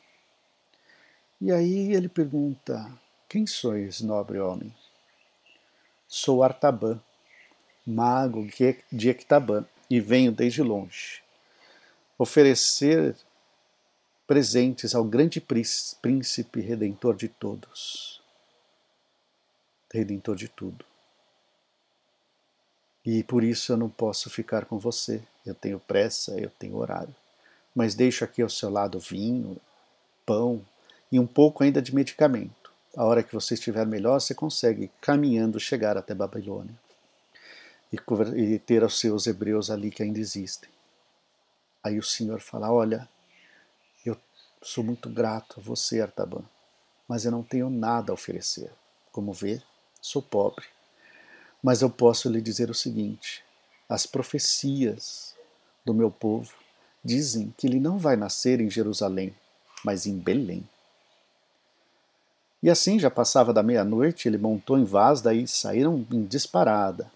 E 1.39 1.51
aí 1.51 1.93
ele 1.93 2.07
pergunta: 2.07 2.89
Quem 3.27 3.45
sois, 3.45 4.01
nobre 4.01 4.39
homem? 4.39 4.74
Sou 6.07 6.43
Artaban, 6.43 7.01
mago 7.86 8.48
de 8.92 9.10
Ectaban, 9.10 9.65
e 9.89 10.00
venho 10.00 10.32
desde 10.32 10.63
longe 10.63 11.24
oferecer 12.18 13.15
presentes 14.25 14.96
ao 14.96 15.04
grande 15.04 15.39
príncipe 15.39 16.62
redentor 16.62 17.15
de 17.15 17.27
todos, 17.27 18.22
redentor 19.94 20.36
de 20.36 20.48
tudo. 20.48 20.86
E 23.06 23.24
por 23.24 23.44
isso 23.44 23.72
eu 23.72 23.77
não 23.77 23.89
posso 23.89 24.30
ficar 24.32 24.65
com 24.65 24.80
você. 24.80 25.22
Eu 25.46 25.54
tenho 25.54 25.80
pressa, 25.80 26.39
eu 26.39 26.50
tenho 26.50 26.75
horário. 26.75 27.13
Mas 27.75 27.94
deixo 27.94 28.24
aqui 28.24 28.42
ao 28.42 28.50
seu 28.50 28.70
lado 28.70 28.98
vinho, 28.98 29.58
pão 30.25 30.65
e 31.12 31.20
um 31.20 31.27
pouco 31.27 31.63
ainda 31.63 31.82
de 31.82 31.94
medicamento. 31.94 32.74
A 32.98 33.04
hora 33.04 33.22
que 33.22 33.34
você 33.34 33.54
estiver 33.54 33.86
melhor, 33.86 34.20
você 34.20 34.34
consegue, 34.34 34.89
caminhando, 35.01 35.60
chegar 35.60 35.98
até 35.98 36.15
Babilônia 36.15 36.74
e 38.36 38.60
ter 38.60 38.84
os 38.84 39.00
seus 39.00 39.28
hebreus 39.28 39.70
ali 39.70 39.92
que 39.92 40.04
ainda 40.04 40.20
existem. 40.20 40.70
Aí 41.84 41.98
o 42.00 42.04
Senhor 42.04 42.40
fala: 42.40 42.72
Olha, 42.72 43.08
Sou 44.68 44.84
muito 44.84 45.08
grato 45.12 45.60
a 45.60 45.62
você, 45.62 46.02
Artaban, 46.02 46.42
mas 47.08 47.24
eu 47.24 47.30
não 47.30 47.44
tenho 47.44 47.70
nada 47.70 48.12
a 48.12 48.16
oferecer. 48.16 48.72
Como 49.12 49.32
vê, 49.32 49.62
sou 50.02 50.24
pobre. 50.24 50.66
Mas 51.62 51.84
eu 51.84 51.90
posso 51.90 52.28
lhe 52.28 52.42
dizer 52.42 52.72
o 52.72 52.74
seguinte: 52.74 53.44
as 53.88 54.08
profecias 54.08 55.36
do 55.86 55.94
meu 55.94 56.10
povo 56.10 56.52
dizem 57.04 57.54
que 57.56 57.68
ele 57.68 57.80
não 57.80 58.00
vai 58.00 58.16
nascer 58.16 58.60
em 58.60 58.68
Jerusalém, 58.68 59.36
mas 59.84 60.08
em 60.08 60.18
Belém. 60.18 60.68
E 62.64 62.68
assim 62.68 62.98
já 62.98 63.12
passava 63.12 63.54
da 63.54 63.62
meia-noite, 63.62 64.28
ele 64.28 64.40
montou 64.40 64.80
em 64.80 64.84
Vasda 64.84 65.32
e 65.32 65.48
saíram 65.48 66.08
em 66.12 66.25
disparada. 66.25 67.12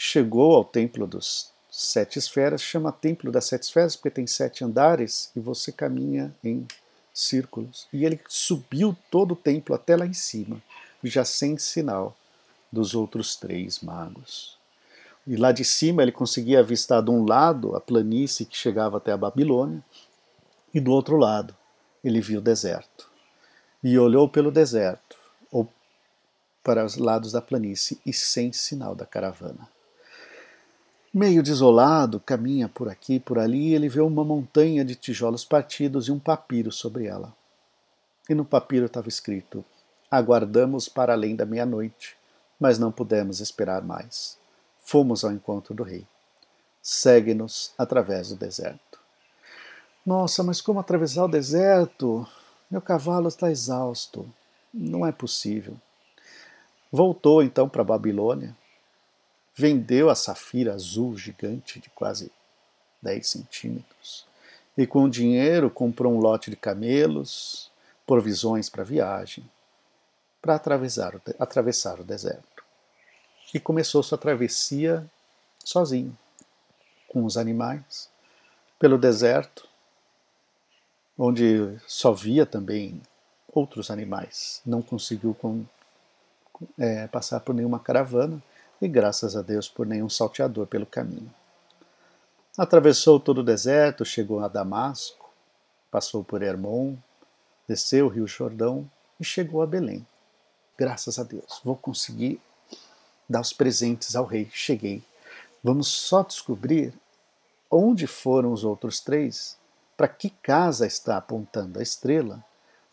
Chegou 0.00 0.54
ao 0.54 0.64
templo 0.64 1.08
dos 1.08 1.50
sete 1.68 2.20
esferas, 2.20 2.62
chama 2.62 2.92
Templo 2.92 3.32
das 3.32 3.46
Sete 3.46 3.64
Esferas 3.64 3.96
porque 3.96 4.12
tem 4.12 4.28
sete 4.28 4.62
andares 4.62 5.32
e 5.34 5.40
você 5.40 5.72
caminha 5.72 6.32
em 6.42 6.68
círculos. 7.12 7.88
E 7.92 8.04
ele 8.04 8.20
subiu 8.28 8.96
todo 9.10 9.32
o 9.32 9.36
templo 9.36 9.74
até 9.74 9.96
lá 9.96 10.06
em 10.06 10.12
cima, 10.12 10.62
já 11.02 11.24
sem 11.24 11.58
sinal 11.58 12.16
dos 12.70 12.94
outros 12.94 13.34
três 13.34 13.80
magos. 13.80 14.56
E 15.26 15.34
lá 15.34 15.50
de 15.50 15.64
cima 15.64 16.00
ele 16.00 16.12
conseguia 16.12 16.60
avistar 16.60 17.02
de 17.02 17.10
um 17.10 17.26
lado 17.26 17.74
a 17.74 17.80
planície 17.80 18.46
que 18.46 18.56
chegava 18.56 18.98
até 18.98 19.10
a 19.10 19.16
Babilônia, 19.16 19.84
e 20.72 20.78
do 20.78 20.92
outro 20.92 21.16
lado 21.16 21.56
ele 22.04 22.20
viu 22.20 22.38
o 22.38 22.42
deserto. 22.42 23.10
E 23.82 23.98
olhou 23.98 24.28
pelo 24.28 24.52
deserto, 24.52 25.16
ou 25.50 25.68
para 26.62 26.84
os 26.84 26.96
lados 26.96 27.32
da 27.32 27.42
planície, 27.42 28.00
e 28.06 28.12
sem 28.12 28.52
sinal 28.52 28.94
da 28.94 29.04
caravana. 29.04 29.68
Meio 31.12 31.42
desolado, 31.42 32.20
caminha 32.20 32.68
por 32.68 32.88
aqui 32.88 33.14
e 33.14 33.20
por 33.20 33.38
ali, 33.38 33.74
ele 33.74 33.88
vê 33.88 34.00
uma 34.00 34.22
montanha 34.22 34.84
de 34.84 34.94
tijolos 34.94 35.44
partidos 35.44 36.06
e 36.06 36.12
um 36.12 36.18
papiro 36.18 36.70
sobre 36.70 37.06
ela. 37.06 37.34
E 38.28 38.34
no 38.34 38.44
papiro 38.44 38.84
estava 38.84 39.08
escrito: 39.08 39.64
Aguardamos 40.10 40.86
para 40.86 41.14
além 41.14 41.34
da 41.34 41.46
meia-noite, 41.46 42.14
mas 42.60 42.78
não 42.78 42.92
pudemos 42.92 43.40
esperar 43.40 43.82
mais. 43.82 44.36
Fomos 44.80 45.24
ao 45.24 45.32
encontro 45.32 45.74
do 45.74 45.82
rei. 45.82 46.06
Segue-nos 46.82 47.72
através 47.78 48.28
do 48.28 48.36
deserto. 48.36 49.00
Nossa, 50.04 50.42
mas 50.42 50.60
como 50.60 50.80
atravessar 50.80 51.24
o 51.24 51.28
deserto? 51.28 52.26
Meu 52.70 52.82
cavalo 52.82 53.28
está 53.28 53.50
exausto. 53.50 54.26
Não 54.72 55.06
é 55.06 55.12
possível. 55.12 55.76
Voltou 56.92 57.42
então 57.42 57.68
para 57.68 57.84
Babilônia, 57.84 58.56
vendeu 59.58 60.08
a 60.08 60.14
safira 60.14 60.72
azul 60.72 61.16
gigante 61.16 61.80
de 61.80 61.90
quase 61.90 62.30
10 63.02 63.26
centímetros 63.26 64.24
e 64.76 64.86
com 64.86 65.02
o 65.02 65.10
dinheiro 65.10 65.68
comprou 65.68 66.14
um 66.14 66.20
lote 66.20 66.48
de 66.48 66.56
camelos, 66.56 67.68
provisões 68.06 68.70
para 68.70 68.84
viagem, 68.84 69.44
para 70.40 70.54
atravessar, 70.54 71.20
atravessar 71.40 71.98
o 71.98 72.04
deserto. 72.04 72.62
E 73.52 73.58
começou 73.58 74.00
sua 74.00 74.16
travessia 74.16 75.04
sozinho, 75.64 76.16
com 77.08 77.24
os 77.24 77.36
animais, 77.36 78.08
pelo 78.78 78.96
deserto, 78.96 79.68
onde 81.18 81.76
só 81.84 82.12
via 82.12 82.46
também 82.46 83.02
outros 83.52 83.90
animais. 83.90 84.62
Não 84.64 84.80
conseguiu 84.80 85.34
com, 85.34 85.64
é, 86.78 87.08
passar 87.08 87.40
por 87.40 87.52
nenhuma 87.52 87.80
caravana 87.80 88.40
e 88.80 88.88
graças 88.88 89.36
a 89.36 89.42
Deus 89.42 89.68
por 89.68 89.86
nenhum 89.86 90.08
salteador 90.08 90.66
pelo 90.66 90.86
caminho. 90.86 91.32
Atravessou 92.56 93.20
todo 93.20 93.38
o 93.38 93.44
deserto, 93.44 94.04
chegou 94.04 94.40
a 94.40 94.48
Damasco, 94.48 95.30
passou 95.90 96.24
por 96.24 96.42
Hermon, 96.42 96.96
desceu 97.66 98.06
o 98.06 98.08
rio 98.08 98.26
Jordão 98.26 98.88
e 99.20 99.24
chegou 99.24 99.62
a 99.62 99.66
Belém. 99.66 100.06
Graças 100.76 101.18
a 101.18 101.22
Deus, 101.22 101.60
vou 101.64 101.76
conseguir 101.76 102.40
dar 103.28 103.40
os 103.40 103.52
presentes 103.52 104.16
ao 104.16 104.24
rei. 104.24 104.48
Cheguei. 104.52 105.02
Vamos 105.62 105.88
só 105.88 106.22
descobrir 106.22 106.94
onde 107.70 108.06
foram 108.06 108.52
os 108.52 108.64
outros 108.64 109.00
três, 109.00 109.58
para 109.96 110.08
que 110.08 110.30
casa 110.30 110.86
está 110.86 111.16
apontando 111.16 111.78
a 111.78 111.82
estrela, 111.82 112.42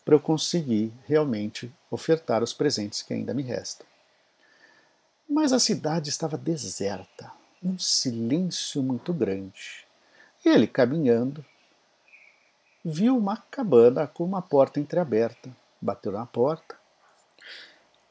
para 0.04 0.14
eu 0.14 0.20
conseguir 0.20 0.92
realmente 1.06 1.72
ofertar 1.90 2.42
os 2.42 2.52
presentes 2.52 3.02
que 3.02 3.14
ainda 3.14 3.32
me 3.32 3.42
restam. 3.42 3.86
Mas 5.28 5.52
a 5.52 5.58
cidade 5.58 6.08
estava 6.08 6.38
deserta, 6.38 7.32
um 7.60 7.76
silêncio 7.76 8.80
muito 8.80 9.12
grande. 9.12 9.84
Ele, 10.44 10.68
caminhando, 10.68 11.44
viu 12.84 13.18
uma 13.18 13.36
cabana 13.36 14.06
com 14.06 14.22
uma 14.22 14.40
porta 14.40 14.78
entreaberta. 14.78 15.50
Bateu 15.82 16.12
na 16.12 16.24
porta 16.24 16.76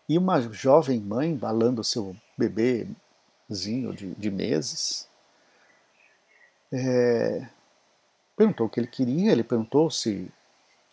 e 0.10 0.18
uma 0.18 0.42
jovem 0.42 1.00
mãe 1.00 1.34
balando 1.36 1.84
seu 1.86 2.16
bebezinho 2.38 3.94
de, 3.94 4.14
de 4.16 4.30
meses. 4.30 5.08
É, 6.72 7.48
perguntou 8.36 8.68
o 8.68 8.70
que 8.70 8.80
ele 8.80 8.88
queria, 8.88 9.32
ele 9.32 9.44
perguntou 9.44 9.90
se 9.90 10.30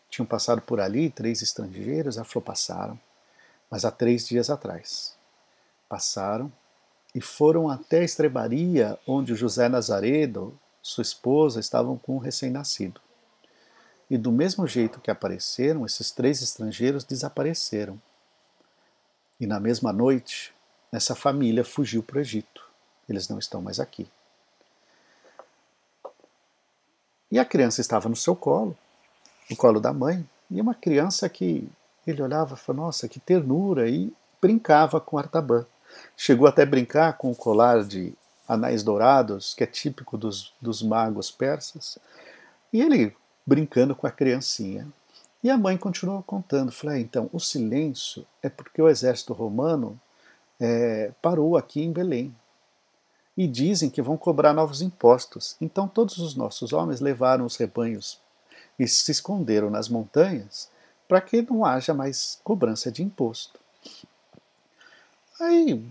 tinham 0.08 0.24
passado 0.24 0.62
por 0.62 0.80
ali 0.80 1.10
três 1.10 1.42
estrangeiros, 1.42 2.16
ela 2.16 2.24
falou, 2.24 2.44
passaram, 2.44 2.98
mas 3.68 3.84
há 3.84 3.90
três 3.90 4.26
dias 4.26 4.48
atrás 4.48 5.20
passaram 5.92 6.50
e 7.14 7.20
foram 7.20 7.68
até 7.68 8.00
a 8.00 8.04
estrebaria 8.04 8.98
onde 9.06 9.34
José 9.34 9.68
Nazaredo, 9.68 10.58
sua 10.80 11.02
esposa, 11.02 11.60
estavam 11.60 11.98
com 11.98 12.16
o 12.16 12.18
recém-nascido. 12.18 12.98
E 14.08 14.16
do 14.16 14.32
mesmo 14.32 14.66
jeito 14.66 15.00
que 15.00 15.10
apareceram, 15.10 15.84
esses 15.84 16.10
três 16.10 16.40
estrangeiros 16.40 17.04
desapareceram. 17.04 18.00
E 19.38 19.46
na 19.46 19.60
mesma 19.60 19.92
noite, 19.92 20.54
essa 20.90 21.14
família 21.14 21.62
fugiu 21.62 22.02
para 22.02 22.16
o 22.16 22.20
Egito. 22.20 22.66
Eles 23.06 23.28
não 23.28 23.38
estão 23.38 23.60
mais 23.60 23.78
aqui. 23.78 24.08
E 27.30 27.38
a 27.38 27.44
criança 27.44 27.82
estava 27.82 28.08
no 28.08 28.16
seu 28.16 28.34
colo, 28.34 28.74
no 29.50 29.56
colo 29.56 29.78
da 29.78 29.92
mãe, 29.92 30.26
e 30.50 30.58
uma 30.58 30.74
criança 30.74 31.28
que 31.28 31.68
ele 32.06 32.22
olhava 32.22 32.54
e 32.54 32.58
falava, 32.58 32.86
nossa, 32.86 33.06
que 33.06 33.20
ternura, 33.20 33.90
e 33.90 34.10
brincava 34.40 34.98
com 34.98 35.18
Artaban. 35.18 35.66
Chegou 36.16 36.46
até 36.46 36.62
a 36.62 36.66
brincar 36.66 37.16
com 37.16 37.30
o 37.30 37.36
colar 37.36 37.84
de 37.84 38.14
anéis 38.46 38.82
dourados, 38.82 39.54
que 39.54 39.64
é 39.64 39.66
típico 39.66 40.18
dos, 40.18 40.52
dos 40.60 40.82
magos 40.82 41.30
persas, 41.30 41.98
e 42.72 42.80
ele 42.80 43.16
brincando 43.46 43.94
com 43.94 44.06
a 44.06 44.10
criancinha. 44.10 44.86
E 45.42 45.50
a 45.50 45.58
mãe 45.58 45.76
continuou 45.76 46.22
contando, 46.22 46.70
falei, 46.70 46.98
ah, 46.98 47.00
então, 47.00 47.28
o 47.32 47.40
silêncio 47.40 48.24
é 48.42 48.48
porque 48.48 48.80
o 48.80 48.88
exército 48.88 49.32
romano 49.32 50.00
é, 50.60 51.10
parou 51.20 51.56
aqui 51.56 51.82
em 51.82 51.92
Belém. 51.92 52.34
E 53.36 53.48
dizem 53.48 53.90
que 53.90 54.02
vão 54.02 54.16
cobrar 54.16 54.52
novos 54.52 54.82
impostos. 54.82 55.56
Então 55.60 55.88
todos 55.88 56.18
os 56.18 56.36
nossos 56.36 56.72
homens 56.72 57.00
levaram 57.00 57.46
os 57.46 57.56
rebanhos 57.56 58.20
e 58.78 58.86
se 58.86 59.10
esconderam 59.10 59.70
nas 59.70 59.88
montanhas 59.88 60.70
para 61.08 61.20
que 61.20 61.42
não 61.42 61.64
haja 61.64 61.92
mais 61.92 62.38
cobrança 62.44 62.92
de 62.92 63.02
imposto. 63.02 63.58
Aí, 65.42 65.84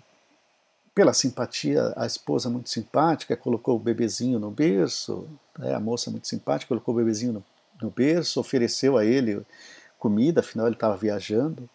pela 0.95 1.11
simpatia, 1.11 1.93
a 1.97 2.05
esposa 2.05 2.49
muito 2.49 2.69
simpática 2.69 3.35
colocou 3.35 3.75
o 3.75 3.79
bebezinho 3.79 4.39
no 4.39 4.49
berço, 4.49 5.27
né, 5.59 5.75
a 5.75 5.79
moça 5.79 6.09
muito 6.09 6.25
simpática 6.25 6.69
colocou 6.69 6.93
o 6.93 6.97
bebezinho 6.97 7.33
no, 7.33 7.45
no 7.81 7.91
berço, 7.91 8.39
ofereceu 8.39 8.97
a 8.97 9.03
ele 9.03 9.45
comida, 9.99 10.39
afinal 10.39 10.67
ele 10.67 10.75
estava 10.75 10.95
viajando, 10.95 11.69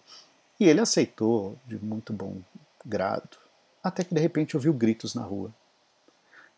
e 0.58 0.66
ele 0.66 0.80
aceitou 0.80 1.58
de 1.66 1.78
muito 1.78 2.14
bom 2.14 2.38
grado, 2.82 3.36
até 3.84 4.02
que 4.02 4.14
de 4.14 4.20
repente 4.22 4.56
ouviu 4.56 4.72
gritos 4.72 5.14
na 5.14 5.22
rua. 5.22 5.54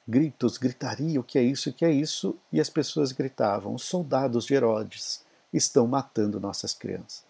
Gritos, 0.07 0.57
gritaria, 0.57 1.18
o 1.18 1.24
que 1.24 1.37
é 1.37 1.42
isso, 1.42 1.70
o 1.70 1.72
que 1.72 1.85
é 1.85 1.90
isso, 1.90 2.38
e 2.52 2.61
as 2.61 2.70
pessoas 2.70 3.11
gritavam: 3.11 3.74
os 3.74 3.83
soldados 3.83 4.46
de 4.46 4.54
Herodes 4.54 5.24
estão 5.52 5.87
matando 5.88 6.38
nossas 6.38 6.72
crianças. 6.72 7.24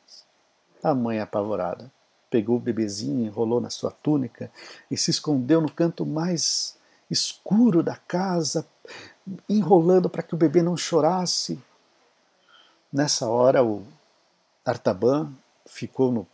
A 0.85 0.95
mãe 0.95 1.21
apavorada 1.21 1.91
pegou 2.31 2.57
o 2.57 2.61
bebezinho, 2.61 3.27
enrolou 3.27 3.61
na 3.61 3.71
sua 3.71 3.91
túnica 3.91 4.51
e 4.91 4.97
se 4.97 5.11
escondeu 5.11 5.61
no 5.61 5.71
canto 5.71 6.05
mais 6.05 6.77
escuro 7.11 7.83
da 7.83 7.97
casa, 7.97 8.67
enrolando 9.49 10.09
para 10.09 10.23
que 10.23 10.35
o 10.35 10.39
bebê 10.39 10.63
não 10.63 10.77
chorasse. 10.77 11.59
Nessa 12.93 13.27
hora, 13.29 13.65
o 13.65 13.83
Artaban 14.65 15.33
ficou 15.67 16.13
no, 16.13 16.27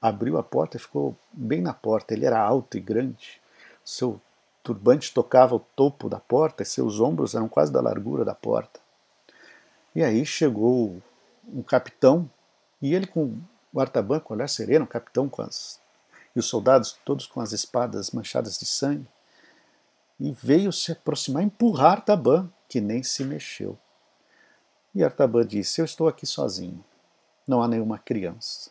abriu 0.00 0.38
a 0.38 0.42
porta 0.42 0.76
e 0.76 0.80
ficou 0.80 1.16
bem 1.32 1.60
na 1.60 1.72
porta. 1.72 2.14
Ele 2.14 2.26
era 2.26 2.40
alto 2.40 2.76
e 2.76 2.80
grande. 2.80 3.40
Seu 3.84 4.20
turbante 4.62 5.12
tocava 5.12 5.54
o 5.54 5.60
topo 5.60 6.08
da 6.08 6.20
porta 6.20 6.62
e 6.62 6.66
seus 6.66 7.00
ombros 7.00 7.34
eram 7.34 7.48
quase 7.48 7.72
da 7.72 7.80
largura 7.80 8.24
da 8.24 8.34
porta. 8.34 8.80
E 9.94 10.02
aí 10.02 10.24
chegou 10.24 11.02
um 11.46 11.62
capitão 11.62 12.30
e 12.80 12.94
ele 12.94 13.06
com 13.06 13.36
o 13.72 13.80
Artaban 13.80 14.20
com 14.20 14.34
o 14.34 14.36
olhar 14.36 14.48
sereno, 14.48 14.84
o 14.84 14.88
capitão 14.88 15.28
com 15.28 15.42
as 15.42 15.80
e 16.34 16.38
os 16.38 16.46
soldados 16.46 16.98
todos 17.04 17.26
com 17.26 17.40
as 17.40 17.52
espadas 17.52 18.10
manchadas 18.10 18.58
de 18.58 18.64
sangue, 18.64 19.06
e 20.18 20.32
veio 20.32 20.72
se 20.72 20.92
aproximar, 20.92 21.42
empurrar 21.42 21.92
Artaban, 21.92 22.50
que 22.68 22.80
nem 22.80 23.02
se 23.02 23.24
mexeu. 23.24 23.78
E 24.94 25.02
Artaban 25.02 25.46
disse: 25.46 25.80
Eu 25.80 25.84
estou 25.84 26.06
aqui 26.08 26.26
sozinho, 26.26 26.84
não 27.46 27.62
há 27.62 27.68
nenhuma 27.68 27.98
criança. 27.98 28.70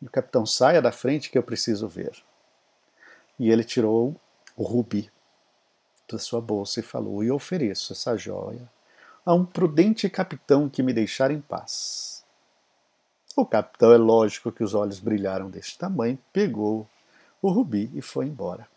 E 0.00 0.06
o 0.06 0.10
capitão 0.10 0.46
saia 0.46 0.80
da 0.80 0.90
frente 0.90 1.30
que 1.30 1.36
eu 1.36 1.42
preciso 1.42 1.86
ver. 1.86 2.22
E 3.38 3.50
ele 3.50 3.64
tirou 3.64 4.16
o 4.56 4.62
rubi 4.62 5.10
da 6.10 6.18
sua 6.18 6.40
bolsa 6.40 6.80
e 6.80 6.82
falou: 6.82 7.22
E 7.22 7.30
ofereço 7.30 7.92
essa 7.92 8.16
joia 8.16 8.70
a 9.24 9.34
um 9.34 9.44
prudente 9.44 10.08
capitão 10.08 10.68
que 10.68 10.82
me 10.82 10.92
deixar 10.92 11.30
em 11.30 11.40
paz. 11.40 12.09
O 13.36 13.46
capitão, 13.46 13.92
é 13.92 13.96
lógico 13.96 14.50
que 14.50 14.64
os 14.64 14.74
olhos 14.74 14.98
brilharam 14.98 15.48
deste 15.48 15.78
tamanho, 15.78 16.18
pegou 16.32 16.86
o 17.40 17.48
rubi 17.48 17.90
e 17.94 18.02
foi 18.02 18.26
embora. 18.26 18.68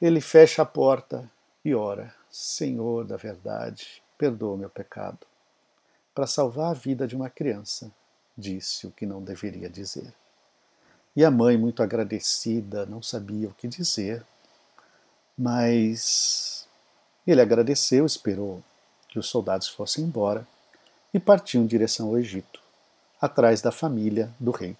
Ele 0.00 0.20
fecha 0.20 0.62
a 0.62 0.66
porta 0.66 1.28
e 1.64 1.74
ora: 1.74 2.14
Senhor 2.30 3.04
da 3.04 3.16
verdade, 3.16 4.02
perdoa 4.16 4.56
meu 4.56 4.70
pecado. 4.70 5.18
Para 6.14 6.26
salvar 6.26 6.70
a 6.70 6.74
vida 6.74 7.06
de 7.06 7.16
uma 7.16 7.28
criança, 7.28 7.90
disse 8.36 8.86
o 8.86 8.90
que 8.90 9.04
não 9.06 9.22
deveria 9.22 9.68
dizer. 9.68 10.12
E 11.14 11.24
a 11.24 11.30
mãe, 11.30 11.56
muito 11.56 11.82
agradecida, 11.82 12.86
não 12.86 13.02
sabia 13.02 13.48
o 13.48 13.54
que 13.54 13.66
dizer, 13.66 14.24
mas 15.36 16.66
ele 17.26 17.40
agradeceu, 17.40 18.06
esperou 18.06 18.62
que 19.08 19.18
os 19.18 19.28
soldados 19.28 19.68
fossem 19.68 20.04
embora 20.04 20.46
e 21.12 21.18
partiu 21.18 21.60
em 21.60 21.66
direção 21.66 22.08
ao 22.08 22.18
Egito, 22.18 22.60
atrás 23.20 23.60
da 23.60 23.72
família 23.72 24.32
do 24.38 24.50
rei. 24.50 24.76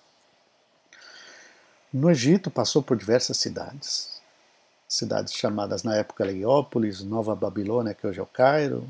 No 1.93 2.11
Egito 2.11 2.51
passou 2.51 2.83
por 2.83 2.97
diversas 2.97 3.39
cidades, 3.39 4.21
cidades 4.89 5.35
chamadas 5.35 5.83
na 5.83 5.97
época 5.97 6.25
Leiópolis, 6.25 7.03
Nova 7.03 7.35
Babilônia, 7.35 7.95
que 7.95 8.07
hoje 8.07 8.21
é 8.21 8.23
o 8.23 8.27
Cairo, 8.27 8.89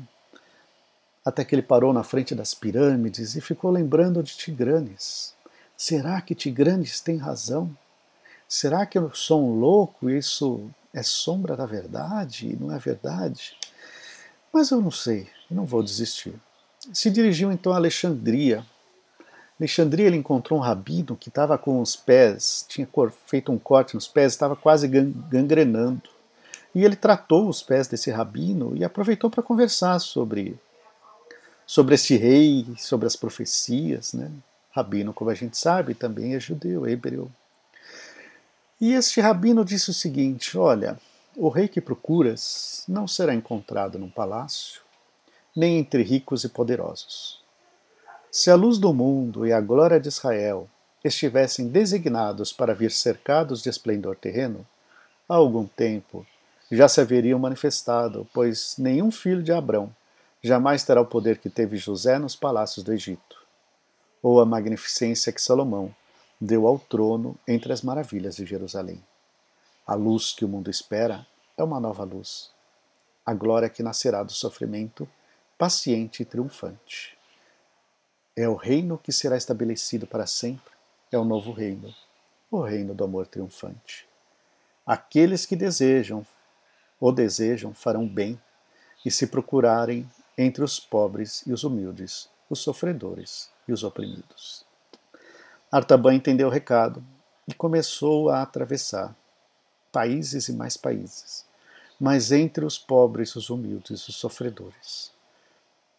até 1.23 1.43
que 1.43 1.55
ele 1.55 1.61
parou 1.61 1.93
na 1.93 2.03
frente 2.03 2.33
das 2.33 2.53
pirâmides 2.53 3.35
e 3.35 3.41
ficou 3.41 3.71
lembrando 3.71 4.23
de 4.23 4.35
Tigranes. 4.35 5.33
Será 5.77 6.21
que 6.21 6.35
Tigranes 6.35 6.99
tem 6.99 7.17
razão? 7.17 7.75
Será 8.47 8.85
que 8.85 8.97
eu 8.97 9.13
sou 9.13 9.45
um 9.45 9.59
louco 9.59 10.09
e 10.09 10.17
isso 10.17 10.69
é 10.93 11.03
sombra 11.03 11.55
da 11.55 11.65
verdade? 11.65 12.57
Não 12.59 12.73
é 12.73 12.79
verdade? 12.79 13.55
Mas 14.51 14.71
eu 14.71 14.81
não 14.81 14.91
sei, 14.91 15.29
não 15.49 15.65
vou 15.65 15.83
desistir. 15.83 16.33
Se 16.93 17.11
dirigiu 17.11 17.51
então 17.51 17.71
a 17.71 17.75
Alexandria. 17.75 18.65
Alexandria 19.59 20.07
ele 20.07 20.15
encontrou 20.15 20.57
um 20.57 20.61
rabino 20.61 21.17
que 21.17 21.27
estava 21.27 21.57
com 21.57 21.81
os 21.81 21.95
pés, 21.95 22.65
tinha 22.67 22.87
feito 23.25 23.51
um 23.51 23.57
corte 23.57 23.93
nos 23.93 24.07
pés, 24.07 24.31
estava 24.31 24.55
quase 24.55 24.87
gangrenando. 24.87 26.09
E 26.73 26.85
ele 26.85 26.95
tratou 26.95 27.49
os 27.49 27.61
pés 27.61 27.87
desse 27.87 28.09
rabino 28.09 28.75
e 28.75 28.85
aproveitou 28.85 29.29
para 29.29 29.43
conversar 29.43 29.99
sobre 29.99 30.57
sobre 31.65 31.93
esse 31.93 32.15
rei, 32.15 32.65
sobre 32.77 33.05
as 33.05 33.15
profecias, 33.15 34.13
né? 34.13 34.31
Rabino, 34.71 35.13
como 35.13 35.29
a 35.29 35.35
gente 35.35 35.55
sabe, 35.55 35.93
também 35.93 36.33
é 36.33 36.39
judeu, 36.39 36.85
é 36.85 36.91
hebreu. 36.91 37.29
E 38.81 38.93
este 38.93 39.19
rabino 39.19 39.65
disse 39.65 39.89
o 39.89 39.93
seguinte: 39.93 40.57
Olha, 40.57 40.97
o 41.35 41.49
rei 41.49 41.67
que 41.67 41.81
procuras 41.81 42.83
não 42.87 43.07
será 43.07 43.35
encontrado 43.35 43.99
num 43.99 44.09
palácio, 44.09 44.81
nem 45.55 45.77
entre 45.77 46.01
ricos 46.01 46.43
e 46.43 46.49
poderosos. 46.49 47.38
Se 48.31 48.51
a 48.51 48.55
luz 48.55 48.77
do 48.77 48.93
mundo 48.93 49.47
e 49.47 49.51
a 49.51 49.59
glória 49.59 49.99
de 49.99 50.07
Israel 50.07 50.69
estivessem 51.03 51.67
designados 51.67 52.53
para 52.53 52.75
vir 52.75 52.91
cercados 52.91 53.63
de 53.63 53.69
esplendor 53.69 54.15
terreno, 54.15 54.67
há 55.27 55.33
algum 55.33 55.65
tempo 55.65 56.23
já 56.71 56.87
se 56.87 57.01
haveriam 57.01 57.39
manifestado, 57.39 58.27
pois 58.31 58.75
nenhum 58.77 59.09
filho 59.09 59.41
de 59.41 59.51
Abrão 59.51 59.91
jamais 60.43 60.83
terá 60.83 61.01
o 61.01 61.07
poder 61.07 61.39
que 61.39 61.49
teve 61.49 61.75
José 61.77 62.19
nos 62.19 62.35
palácios 62.35 62.85
do 62.85 62.93
Egito, 62.93 63.43
ou 64.21 64.39
a 64.39 64.45
magnificência 64.45 65.33
que 65.33 65.41
Salomão 65.41 65.93
deu 66.39 66.67
ao 66.67 66.77
trono 66.77 67.35
entre 67.47 67.73
as 67.73 67.81
maravilhas 67.81 68.35
de 68.35 68.45
Jerusalém. 68.45 69.03
A 69.87 69.95
luz 69.95 70.33
que 70.33 70.45
o 70.45 70.47
mundo 70.47 70.69
espera 70.69 71.25
é 71.57 71.63
uma 71.63 71.79
nova 71.79 72.03
luz. 72.03 72.51
A 73.25 73.33
glória 73.33 73.69
que 73.69 73.81
nascerá 73.81 74.21
do 74.21 74.31
sofrimento, 74.31 75.09
paciente 75.57 76.21
e 76.21 76.25
triunfante. 76.25 77.18
É 78.39 78.47
o 78.47 78.55
reino 78.55 78.97
que 78.97 79.11
será 79.11 79.35
estabelecido 79.35 80.07
para 80.07 80.25
sempre. 80.25 80.71
É 81.11 81.17
o 81.17 81.25
novo 81.25 81.51
reino, 81.51 81.93
o 82.49 82.61
reino 82.61 82.95
do 82.95 83.03
amor 83.03 83.27
triunfante. 83.27 84.07
Aqueles 84.85 85.45
que 85.45 85.57
desejam 85.57 86.25
ou 87.01 87.11
desejam 87.11 87.73
farão 87.73 88.07
bem 88.07 88.41
e 89.05 89.11
se 89.11 89.27
procurarem 89.27 90.09
entre 90.37 90.63
os 90.63 90.79
pobres 90.79 91.45
e 91.45 91.51
os 91.51 91.65
humildes, 91.65 92.29
os 92.49 92.59
sofredores 92.59 93.49
e 93.67 93.73
os 93.73 93.83
oprimidos. 93.83 94.63
Artaban 95.69 96.13
entendeu 96.13 96.47
o 96.47 96.51
recado 96.51 97.03
e 97.45 97.53
começou 97.53 98.29
a 98.29 98.41
atravessar 98.41 99.13
países 99.91 100.47
e 100.47 100.53
mais 100.53 100.77
países, 100.77 101.45
mas 101.99 102.31
entre 102.31 102.63
os 102.63 102.79
pobres, 102.79 103.35
os 103.35 103.49
humildes, 103.49 104.07
os 104.07 104.15
sofredores. 104.15 105.18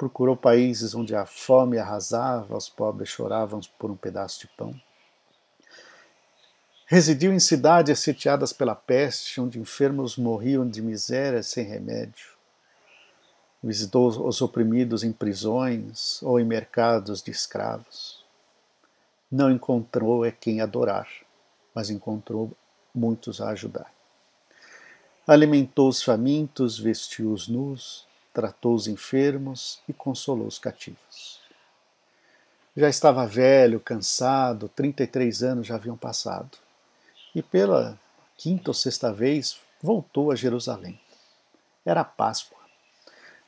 Procurou 0.00 0.34
países 0.34 0.94
onde 0.94 1.14
a 1.14 1.26
fome 1.26 1.76
arrasava, 1.76 2.56
os 2.56 2.70
pobres 2.70 3.10
choravam 3.10 3.60
por 3.78 3.90
um 3.90 3.94
pedaço 3.94 4.40
de 4.40 4.46
pão. 4.56 4.74
Residiu 6.86 7.34
em 7.34 7.38
cidades 7.38 7.98
sitiadas 7.98 8.50
pela 8.50 8.74
peste, 8.74 9.38
onde 9.42 9.58
enfermos 9.58 10.16
morriam 10.16 10.66
de 10.66 10.80
miséria 10.80 11.42
sem 11.42 11.66
remédio. 11.66 12.28
Visitou 13.62 14.08
os 14.26 14.40
oprimidos 14.40 15.04
em 15.04 15.12
prisões 15.12 16.22
ou 16.22 16.40
em 16.40 16.46
mercados 16.46 17.22
de 17.22 17.30
escravos. 17.30 18.24
Não 19.30 19.50
encontrou 19.50 20.24
é 20.24 20.30
quem 20.30 20.62
adorar, 20.62 21.10
mas 21.74 21.90
encontrou 21.90 22.50
muitos 22.94 23.38
a 23.38 23.50
ajudar. 23.50 23.92
Alimentou 25.26 25.90
os 25.90 26.02
famintos, 26.02 26.78
vestiu 26.78 27.34
os 27.34 27.48
nus, 27.48 28.08
tratou 28.32 28.74
os 28.74 28.86
enfermos 28.86 29.80
e 29.88 29.92
consolou 29.92 30.46
os 30.46 30.58
cativos. 30.58 31.40
Já 32.76 32.88
estava 32.88 33.26
velho, 33.26 33.80
cansado, 33.80 34.68
33 34.68 35.42
anos 35.42 35.66
já 35.66 35.74
haviam 35.74 35.96
passado. 35.96 36.56
E 37.34 37.42
pela 37.42 37.98
quinta 38.36 38.70
ou 38.70 38.74
sexta 38.74 39.12
vez 39.12 39.60
voltou 39.82 40.30
a 40.30 40.36
Jerusalém. 40.36 40.98
Era 41.84 42.04
Páscoa. 42.04 42.58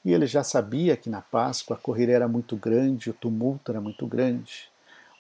E 0.05 0.13
ele 0.13 0.27
já 0.27 0.43
sabia 0.43 0.97
que 0.97 1.09
na 1.09 1.23
Páscoa 1.23 1.77
a 1.77 1.81
corrida 1.81 2.13
era 2.13 2.27
muito 2.27 2.57
grande, 2.57 3.11
o 3.11 3.15
tumulto 3.15 3.71
era 3.71 3.81
muito 3.81 4.07
grande. 4.07 4.69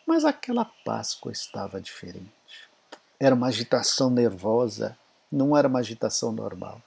Mas 0.07 0.25
aquela 0.25 0.65
Páscoa 0.85 1.31
estava 1.31 1.81
diferente. 1.81 2.29
Era 3.21 3.35
uma 3.35 3.47
agitação 3.47 4.11
nervosa, 4.11 4.99
não 5.31 5.57
era 5.57 5.69
uma 5.69 5.79
agitação 5.79 6.33
normal. 6.33 6.83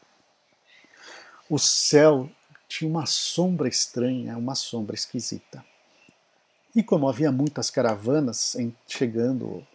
O 1.50 1.58
céu 1.58 2.30
tinha 2.76 2.90
uma 2.90 3.06
sombra 3.06 3.70
estranha, 3.70 4.38
uma 4.38 4.54
sombra 4.54 4.96
esquisita. 4.96 5.64
E 6.76 6.84
como 6.84 7.08
havia 7.08 7.32
muitas 7.32 7.70
caravanas 7.70 8.58
chegando 8.86 9.66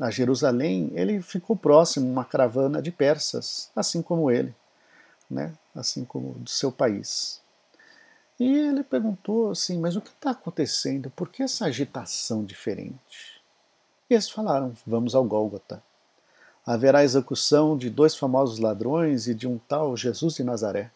a 0.00 0.10
Jerusalém, 0.10 0.90
ele 0.94 1.20
ficou 1.20 1.54
próximo 1.54 2.08
a 2.08 2.12
uma 2.12 2.24
caravana 2.24 2.80
de 2.80 2.90
persas, 2.90 3.70
assim 3.76 4.00
como 4.00 4.30
ele, 4.30 4.54
né? 5.30 5.52
assim 5.74 6.02
como 6.02 6.32
do 6.38 6.48
seu 6.48 6.72
país. 6.72 7.42
E 8.40 8.56
ele 8.56 8.82
perguntou 8.82 9.50
assim: 9.50 9.78
Mas 9.78 9.94
o 9.94 10.00
que 10.00 10.08
está 10.08 10.30
acontecendo? 10.30 11.10
Por 11.10 11.28
que 11.28 11.42
essa 11.42 11.66
agitação 11.66 12.42
diferente? 12.42 13.42
E 14.08 14.14
eles 14.14 14.30
falaram: 14.30 14.72
Vamos 14.86 15.14
ao 15.14 15.24
Gólgota. 15.24 15.82
Haverá 16.66 17.04
execução 17.04 17.76
de 17.76 17.90
dois 17.90 18.16
famosos 18.16 18.58
ladrões 18.58 19.28
e 19.28 19.34
de 19.34 19.46
um 19.46 19.58
tal 19.58 19.94
Jesus 19.94 20.36
de 20.36 20.42
Nazaré. 20.42 20.90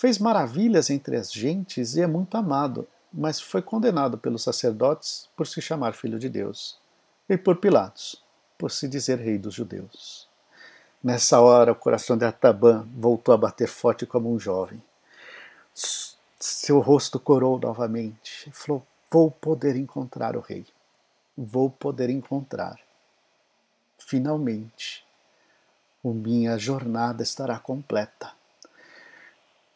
Fez 0.00 0.18
maravilhas 0.18 0.88
entre 0.88 1.14
as 1.14 1.30
gentes 1.30 1.94
e 1.94 2.00
é 2.00 2.06
muito 2.06 2.34
amado, 2.34 2.88
mas 3.12 3.38
foi 3.38 3.60
condenado 3.60 4.16
pelos 4.16 4.42
sacerdotes 4.42 5.28
por 5.36 5.46
se 5.46 5.60
chamar 5.60 5.92
filho 5.92 6.18
de 6.18 6.26
Deus, 6.26 6.78
e 7.28 7.36
por 7.36 7.56
Pilatos, 7.56 8.24
por 8.56 8.70
se 8.70 8.88
dizer 8.88 9.18
rei 9.18 9.36
dos 9.36 9.52
judeus. 9.52 10.26
Nessa 11.04 11.38
hora, 11.38 11.72
o 11.72 11.76
coração 11.76 12.16
de 12.16 12.24
Atabã 12.24 12.88
voltou 12.96 13.34
a 13.34 13.36
bater 13.36 13.68
forte 13.68 14.06
como 14.06 14.32
um 14.32 14.40
jovem. 14.40 14.82
Seu 15.74 16.80
rosto 16.80 17.20
corou 17.20 17.60
novamente 17.60 18.48
e 18.48 18.52
falou: 18.52 18.82
Vou 19.10 19.30
poder 19.30 19.76
encontrar 19.76 20.34
o 20.34 20.40
rei. 20.40 20.64
Vou 21.36 21.68
poder 21.68 22.08
encontrar. 22.08 22.80
Finalmente, 23.98 25.04
a 26.02 26.08
minha 26.08 26.56
jornada 26.56 27.22
estará 27.22 27.58
completa. 27.58 28.39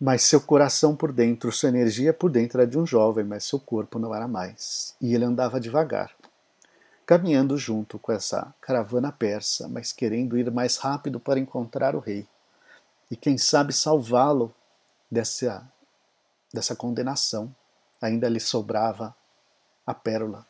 Mas 0.00 0.22
seu 0.22 0.40
coração 0.40 0.96
por 0.96 1.12
dentro, 1.12 1.52
sua 1.52 1.68
energia 1.68 2.12
por 2.12 2.30
dentro 2.30 2.60
era 2.60 2.68
de 2.68 2.78
um 2.78 2.84
jovem, 2.84 3.24
mas 3.24 3.44
seu 3.44 3.60
corpo 3.60 3.98
não 3.98 4.14
era 4.14 4.26
mais. 4.26 4.94
E 5.00 5.14
ele 5.14 5.24
andava 5.24 5.60
devagar, 5.60 6.10
caminhando 7.06 7.56
junto 7.56 7.98
com 7.98 8.10
essa 8.10 8.52
caravana 8.60 9.12
persa, 9.12 9.68
mas 9.68 9.92
querendo 9.92 10.36
ir 10.36 10.50
mais 10.50 10.76
rápido 10.78 11.20
para 11.20 11.38
encontrar 11.38 11.94
o 11.94 12.00
rei. 12.00 12.26
E 13.08 13.16
quem 13.16 13.38
sabe 13.38 13.72
salvá-lo 13.72 14.52
dessa, 15.10 15.64
dessa 16.52 16.74
condenação. 16.74 17.54
Ainda 18.02 18.28
lhe 18.28 18.40
sobrava 18.40 19.14
a 19.86 19.94
pérola. 19.94 20.44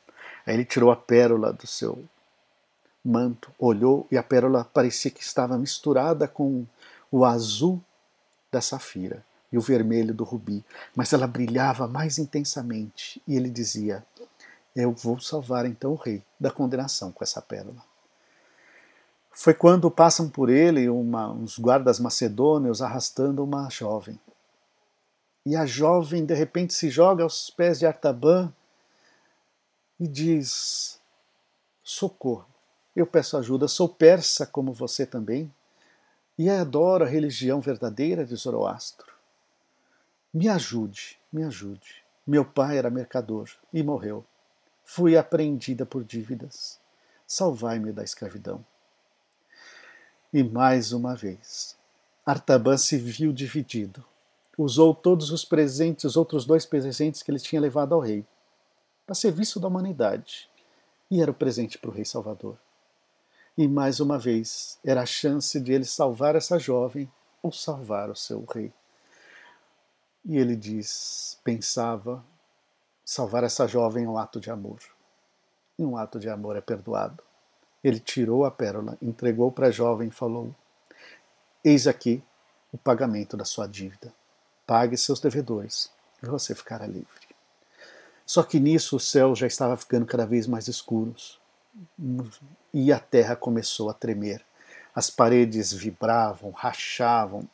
Aí 0.47 0.55
ele 0.55 0.65
tirou 0.65 0.91
a 0.91 0.97
pérola 0.97 1.53
do 1.53 1.67
seu 1.67 2.03
manto, 3.05 3.53
olhou 3.59 4.09
e 4.11 4.17
a 4.17 4.23
pérola 4.23 4.65
parecia 4.65 5.11
que 5.11 5.23
estava 5.23 5.59
misturada 5.59 6.27
com 6.27 6.67
o 7.13 7.25
azul 7.25 7.81
da 8.51 8.63
safira 8.63 9.23
e 9.55 9.57
o 9.57 9.61
vermelho 9.61 10.13
do 10.13 10.25
rubi, 10.25 10.65
mas 10.97 11.13
ela 11.13 11.29
brilhava 11.29 11.87
mais 11.87 12.19
intensamente. 12.19 13.23
E 13.25 13.37
ele 13.37 13.49
dizia: 13.49 14.05
Eu 14.75 14.91
vou 14.91 15.21
salvar 15.21 15.65
então 15.65 15.93
o 15.93 15.95
rei 15.97 16.25
da 16.41 16.51
condenação 16.51 17.13
com 17.13 17.23
essa 17.23 17.41
pérola. 17.41 17.81
Foi 19.31 19.55
quando 19.55 19.89
passam 19.93 20.29
por 20.29 20.51
ele 20.51 20.89
uma, 20.89 21.31
uns 21.31 21.57
guardas 21.57 22.01
macedônios 22.01 22.83
arrastando 22.83 23.45
uma 23.45 23.71
jovem. 23.71 24.19
E 25.47 25.55
a 25.55 25.65
jovem 25.65 26.27
de 26.27 26.35
repente 26.35 26.75
se 26.75 26.91
joga 26.91 27.23
aos 27.23 27.49
pés 27.49 27.79
de 27.79 27.87
Artaban 27.87 28.53
e 30.01 30.09
diz: 30.09 30.99
Socorro, 31.81 32.47
eu 32.97 33.07
peço 33.07 33.37
ajuda, 33.37 33.69
sou 33.69 33.89
persa 33.89 34.47
como 34.47 34.73
você 34.73 35.07
também, 35.07 35.55
e 36.37 36.51
adoro 36.51 37.05
a 37.05 37.09
religião 37.09 37.61
verdadeira 37.61 38.25
de 38.25 38.35
Zoroastro. 38.35 39.14
Me 40.35 40.49
ajude, 40.49 41.17
me 41.33 41.45
ajude. 41.45 42.03
Meu 42.27 42.45
pai 42.45 42.77
era 42.77 42.91
mercador 42.91 43.49
e 43.73 43.85
morreu. 43.85 44.25
Fui 44.83 45.17
apreendida 45.17 45.87
por 45.87 46.03
dívidas. 46.03 46.81
Salvai-me 47.25 47.93
da 47.93 48.03
escravidão. 48.03 48.67
E 50.33 50.43
mais 50.43 50.93
uma 50.93 51.15
vez, 51.15 51.77
Artaban 52.27 52.77
se 52.77 52.97
viu 52.97 53.33
dividido. 53.33 54.05
Usou 54.59 54.93
todos 54.93 55.31
os 55.31 55.45
presentes, 55.45 56.05
os 56.05 56.17
outros 56.17 56.45
dois 56.45 56.67
presentes 56.67 57.23
que 57.23 57.31
ele 57.31 57.39
tinha 57.39 57.61
levado 57.61 57.95
ao 57.95 58.01
rei, 58.01 58.27
para 59.07 59.15
serviço 59.15 59.61
da 59.61 59.69
humanidade. 59.69 60.51
E 61.09 61.23
era 61.23 61.31
o 61.31 61.35
presente 61.35 61.79
para 61.79 61.91
o 61.91 61.93
rei 61.93 62.05
Salvador. 62.05 62.59
E 63.57 63.69
mais 63.69 64.01
uma 64.01 64.19
vez, 64.19 64.81
era 64.85 65.03
a 65.03 65.07
chance 65.07 65.61
de 65.61 65.73
ele 65.73 65.85
salvar 65.85 66.35
essa 66.35 66.59
jovem 66.59 67.09
ou 67.41 67.53
salvar 67.53 68.11
o 68.11 68.17
seu 68.17 68.45
rei. 68.45 68.73
E 70.25 70.39
ele 70.39 70.57
diz: 70.57 71.39
pensava, 71.45 72.25
salvar 73.05 73.45
essa 73.45 73.67
jovem 73.67 74.05
é 74.05 74.09
um 74.09 74.19
ato 74.19 74.41
de 74.41 74.51
amor. 74.51 74.81
E 75.79 75.85
um 75.85 75.97
ato 75.97 76.19
de 76.19 76.29
amor 76.29 76.57
é 76.57 76.61
perdoado. 76.61 77.23
Ele 77.83 78.01
tirou 78.01 78.45
a 78.45 78.51
pérola, 78.51 78.97
entregou 79.03 79.53
para 79.53 79.67
a 79.67 79.71
jovem 79.71 80.09
e 80.09 80.13
falou: 80.13 80.55
Eis 81.63 81.87
aqui 81.87 82.23
o 82.73 82.79
pagamento 82.79 83.37
da 83.37 83.45
sua 83.45 83.67
dívida. 83.67 84.13
Pague 84.67 84.97
seus 84.97 85.21
devedores 85.21 85.91
e 86.23 86.27
você 86.27 86.55
ficará 86.55 86.87
livre. 86.87 87.29
Só 88.25 88.43
que 88.43 88.59
nisso 88.59 88.97
o 88.97 89.01
céu 89.01 89.35
já 89.35 89.47
estava 89.47 89.77
ficando 89.77 90.07
cada 90.07 90.25
vez 90.25 90.47
mais 90.47 90.67
escuros 90.67 91.39
e 92.73 92.93
a 92.93 92.99
terra 92.99 93.37
começou 93.37 93.91
a 93.91 93.95
tremer. 93.95 94.43
As 94.95 95.11
paredes 95.11 95.73
vibravam, 95.73 96.51
rachavam, 96.51 97.49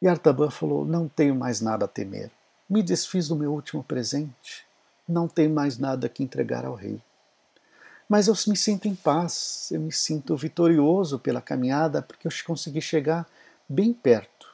e 0.00 0.08
Artaban 0.08 0.50
falou: 0.50 0.84
Não 0.84 1.08
tenho 1.08 1.34
mais 1.34 1.60
nada 1.60 1.84
a 1.84 1.88
temer. 1.88 2.30
Me 2.68 2.82
desfiz 2.82 3.28
do 3.28 3.36
meu 3.36 3.52
último 3.52 3.82
presente. 3.82 4.66
Não 5.08 5.28
tenho 5.28 5.50
mais 5.50 5.78
nada 5.78 6.08
que 6.08 6.22
entregar 6.22 6.64
ao 6.64 6.74
rei. 6.74 7.00
Mas 8.08 8.28
eu 8.28 8.34
me 8.46 8.56
sinto 8.56 8.86
em 8.86 8.94
paz, 8.94 9.68
eu 9.72 9.80
me 9.80 9.92
sinto 9.92 10.36
vitorioso 10.36 11.18
pela 11.18 11.40
caminhada, 11.40 12.02
porque 12.02 12.26
eu 12.26 12.32
consegui 12.44 12.80
chegar 12.80 13.28
bem 13.68 13.92
perto. 13.92 14.48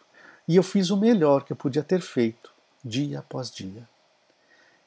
E 0.49 0.57
eu 0.57 0.63
fiz 0.63 0.91
o 0.91 0.97
melhor 0.97 1.45
que 1.45 1.53
eu 1.53 1.57
podia 1.57 1.83
ter 1.83 2.01
feito, 2.01 2.53
dia 2.85 3.19
após 3.19 3.51
dia. 3.51 3.87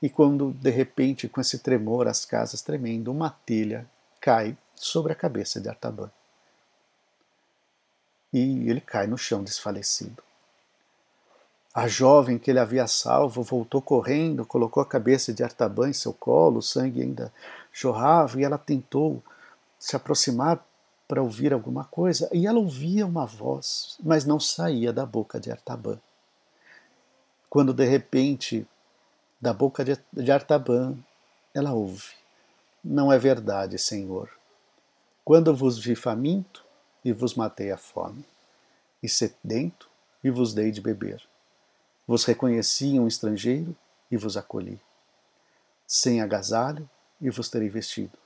E 0.02 0.10
quando, 0.10 0.52
de 0.52 0.70
repente, 0.70 1.28
com 1.28 1.40
esse 1.40 1.60
tremor, 1.60 2.08
as 2.08 2.26
casas 2.26 2.62
tremendo, 2.62 3.12
uma 3.12 3.30
telha 3.30 3.88
cai 4.20 4.58
sobre 4.76 5.14
a 5.14 5.16
cabeça 5.16 5.62
de 5.62 5.70
Artaban. 5.70 6.12
E 8.34 8.70
ele 8.70 8.82
cai 8.82 9.08
no 9.08 9.18
chão 9.18 9.44
desfalecido. 9.44 10.22
A 11.76 11.90
jovem 11.90 12.40
que 12.40 12.50
ele 12.50 12.60
havia 12.60 12.88
salvo 12.88 13.44
voltou 13.44 13.82
correndo, 13.82 14.46
colocou 14.46 14.82
a 14.82 14.86
cabeça 14.86 15.34
de 15.34 15.44
Artaban 15.44 15.90
em 15.90 15.94
seu 15.94 16.14
colo, 16.14 16.60
o 16.60 16.62
sangue 16.62 17.02
ainda 17.02 17.34
jorrava, 17.74 18.40
e 18.40 18.46
ela 18.46 18.58
tentou 18.58 19.22
se 19.78 19.94
aproximar 19.94 20.66
para 21.06 21.22
ouvir 21.22 21.52
alguma 21.52 21.84
coisa, 21.84 22.30
e 22.32 22.48
ela 22.48 22.60
ouvia 22.60 23.06
uma 23.06 23.26
voz, 23.26 23.98
mas 24.02 24.24
não 24.24 24.40
saía 24.40 24.94
da 24.94 25.06
boca 25.06 25.38
de 25.38 25.52
Artaban. 25.52 26.00
Quando 27.50 27.74
de 27.74 27.84
repente, 27.84 28.66
da 29.40 29.52
boca 29.54 29.84
de 29.84 30.32
Artaban, 30.32 30.98
ela 31.54 31.74
ouve: 31.74 32.14
Não 32.82 33.12
é 33.12 33.20
verdade, 33.20 33.78
Senhor. 33.78 34.30
Quando 35.26 35.54
vos 35.54 35.78
vi 35.78 35.94
faminto 35.94 36.64
e 37.04 37.12
vos 37.12 37.36
matei 37.36 37.70
a 37.70 37.78
fome, 37.78 38.24
e 39.04 39.10
sedento 39.10 39.90
e 40.24 40.32
vos 40.32 40.54
dei 40.54 40.72
de 40.72 40.80
beber 40.80 41.22
vos 42.08 42.24
reconheci 42.26 43.00
um 43.00 43.08
estrangeiro 43.08 43.76
e 44.12 44.18
vos 44.18 44.38
acolhi. 44.38 44.80
Sem 45.88 46.22
agasalho 46.22 46.90
e 47.20 47.30
vos 47.30 47.50
terei 47.50 47.70
vestido. 47.70 48.18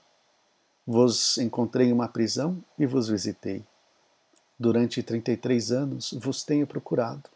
Vos 0.86 1.38
encontrei 1.38 1.88
em 1.88 1.94
uma 1.94 2.08
prisão 2.08 2.64
e 2.78 2.86
vos 2.86 3.08
visitei. 3.08 3.64
Durante 4.58 5.04
trinta 5.04 5.32
e 5.32 5.38
três 5.38 5.72
anos 5.72 6.12
vos 6.14 6.44
tenho 6.44 6.68
procurado. 6.68 7.30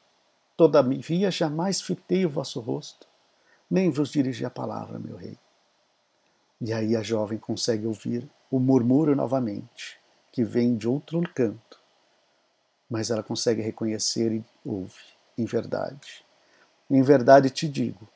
Todavia 0.58 1.32
jamais 1.32 1.82
fitei 1.82 2.26
o 2.26 2.30
vosso 2.30 2.60
rosto, 2.60 3.08
nem 3.70 3.90
vos 3.90 4.12
dirigi 4.12 4.46
a 4.46 4.50
palavra, 4.50 5.00
meu 5.00 5.16
rei. 5.16 5.38
E 6.60 6.72
aí 6.72 6.96
a 6.96 7.02
jovem 7.02 7.38
consegue 7.38 7.88
ouvir 7.88 8.30
o 8.52 8.60
murmúrio 8.60 9.16
novamente, 9.16 10.00
que 10.32 10.44
vem 10.44 10.78
de 10.78 10.88
outro 10.88 11.22
canto, 11.34 11.80
mas 12.90 13.10
ela 13.10 13.24
consegue 13.24 13.62
reconhecer 13.62 14.32
e 14.32 14.46
ouve, 14.64 15.02
em 15.38 15.46
verdade. 15.46 16.23
Em 16.90 17.02
verdade 17.02 17.50
te 17.50 17.68
digo: 17.68 18.08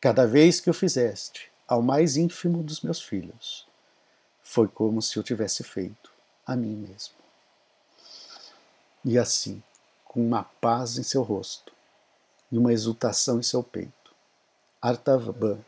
cada 0.00 0.26
vez 0.26 0.60
que 0.60 0.70
o 0.70 0.74
fizeste 0.74 1.50
ao 1.66 1.80
mais 1.80 2.16
ínfimo 2.16 2.62
dos 2.62 2.82
meus 2.82 3.00
filhos, 3.00 3.66
foi 4.42 4.68
como 4.68 5.00
se 5.00 5.16
eu 5.16 5.22
tivesse 5.22 5.62
feito 5.62 6.12
a 6.44 6.56
mim 6.56 6.74
mesmo. 6.74 7.14
E 9.04 9.18
assim, 9.18 9.62
com 10.04 10.20
uma 10.20 10.44
paz 10.44 10.98
em 10.98 11.02
seu 11.02 11.22
rosto 11.22 11.72
e 12.50 12.58
uma 12.58 12.72
exultação 12.72 13.38
em 13.38 13.42
seu 13.42 13.62
peito, 13.62 14.14
Artaban 14.80 15.58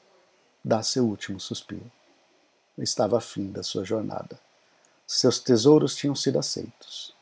dá 0.63 0.83
seu 0.83 1.07
último 1.07 1.39
suspiro. 1.39 1.91
Estava 2.77 3.19
a 3.19 3.21
fim 3.21 3.53
da 3.53 3.63
sua 3.63 3.85
jornada. 3.85 4.39
Seus 5.07 5.39
tesouros 5.39 5.95
tinham 5.95 6.15
sido 6.15 6.39
aceitos. 6.39 7.15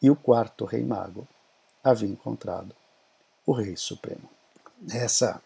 E 0.00 0.10
o 0.10 0.16
quarto 0.16 0.64
rei 0.64 0.82
mago 0.82 1.28
havia 1.84 2.08
encontrado 2.08 2.74
o 3.46 3.52
Rei 3.52 3.76
Supremo. 3.76 4.28
Essa 4.92 5.40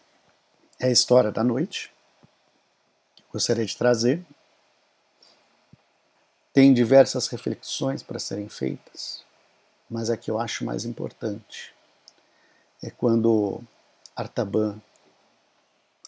é 0.79 0.87
a 0.87 0.91
história 0.91 1.31
da 1.31 1.43
noite. 1.43 1.93
Gostaria 3.31 3.65
de 3.65 3.77
trazer. 3.77 4.25
Tem 6.51 6.73
diversas 6.73 7.27
reflexões 7.27 8.03
para 8.03 8.19
serem 8.19 8.49
feitas, 8.49 9.23
mas 9.89 10.09
a 10.09 10.17
que 10.17 10.29
eu 10.29 10.37
acho 10.37 10.65
mais 10.65 10.83
importante 10.83 11.73
é 12.83 12.89
quando 12.89 13.61
Artaban 14.15 14.81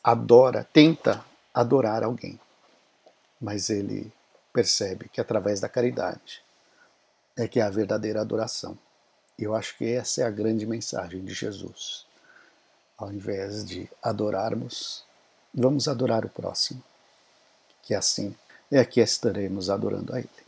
adora, 0.03 0.67
tenta 0.73 1.23
adorar 1.53 2.03
alguém, 2.03 2.37
mas 3.39 3.69
ele 3.69 4.11
percebe 4.51 5.07
que 5.07 5.21
através 5.21 5.61
da 5.61 5.69
caridade 5.69 6.43
é 7.37 7.47
que 7.47 7.59
é 7.59 7.63
a 7.63 7.69
verdadeira 7.69 8.19
adoração. 8.19 8.77
Eu 9.37 9.55
acho 9.55 9.77
que 9.77 9.85
essa 9.85 10.21
é 10.21 10.25
a 10.25 10.29
grande 10.29 10.65
mensagem 10.65 11.23
de 11.23 11.33
Jesus. 11.33 12.05
Ao 12.97 13.11
invés 13.11 13.65
de 13.65 13.89
adorarmos, 14.01 15.03
vamos 15.53 15.87
adorar 15.87 16.25
o 16.25 16.29
próximo, 16.29 16.83
que 17.81 17.93
assim 17.93 18.35
é 18.71 18.83
que 18.85 19.01
estaremos 19.01 19.69
adorando 19.69 20.13
a 20.13 20.19
Ele. 20.19 20.42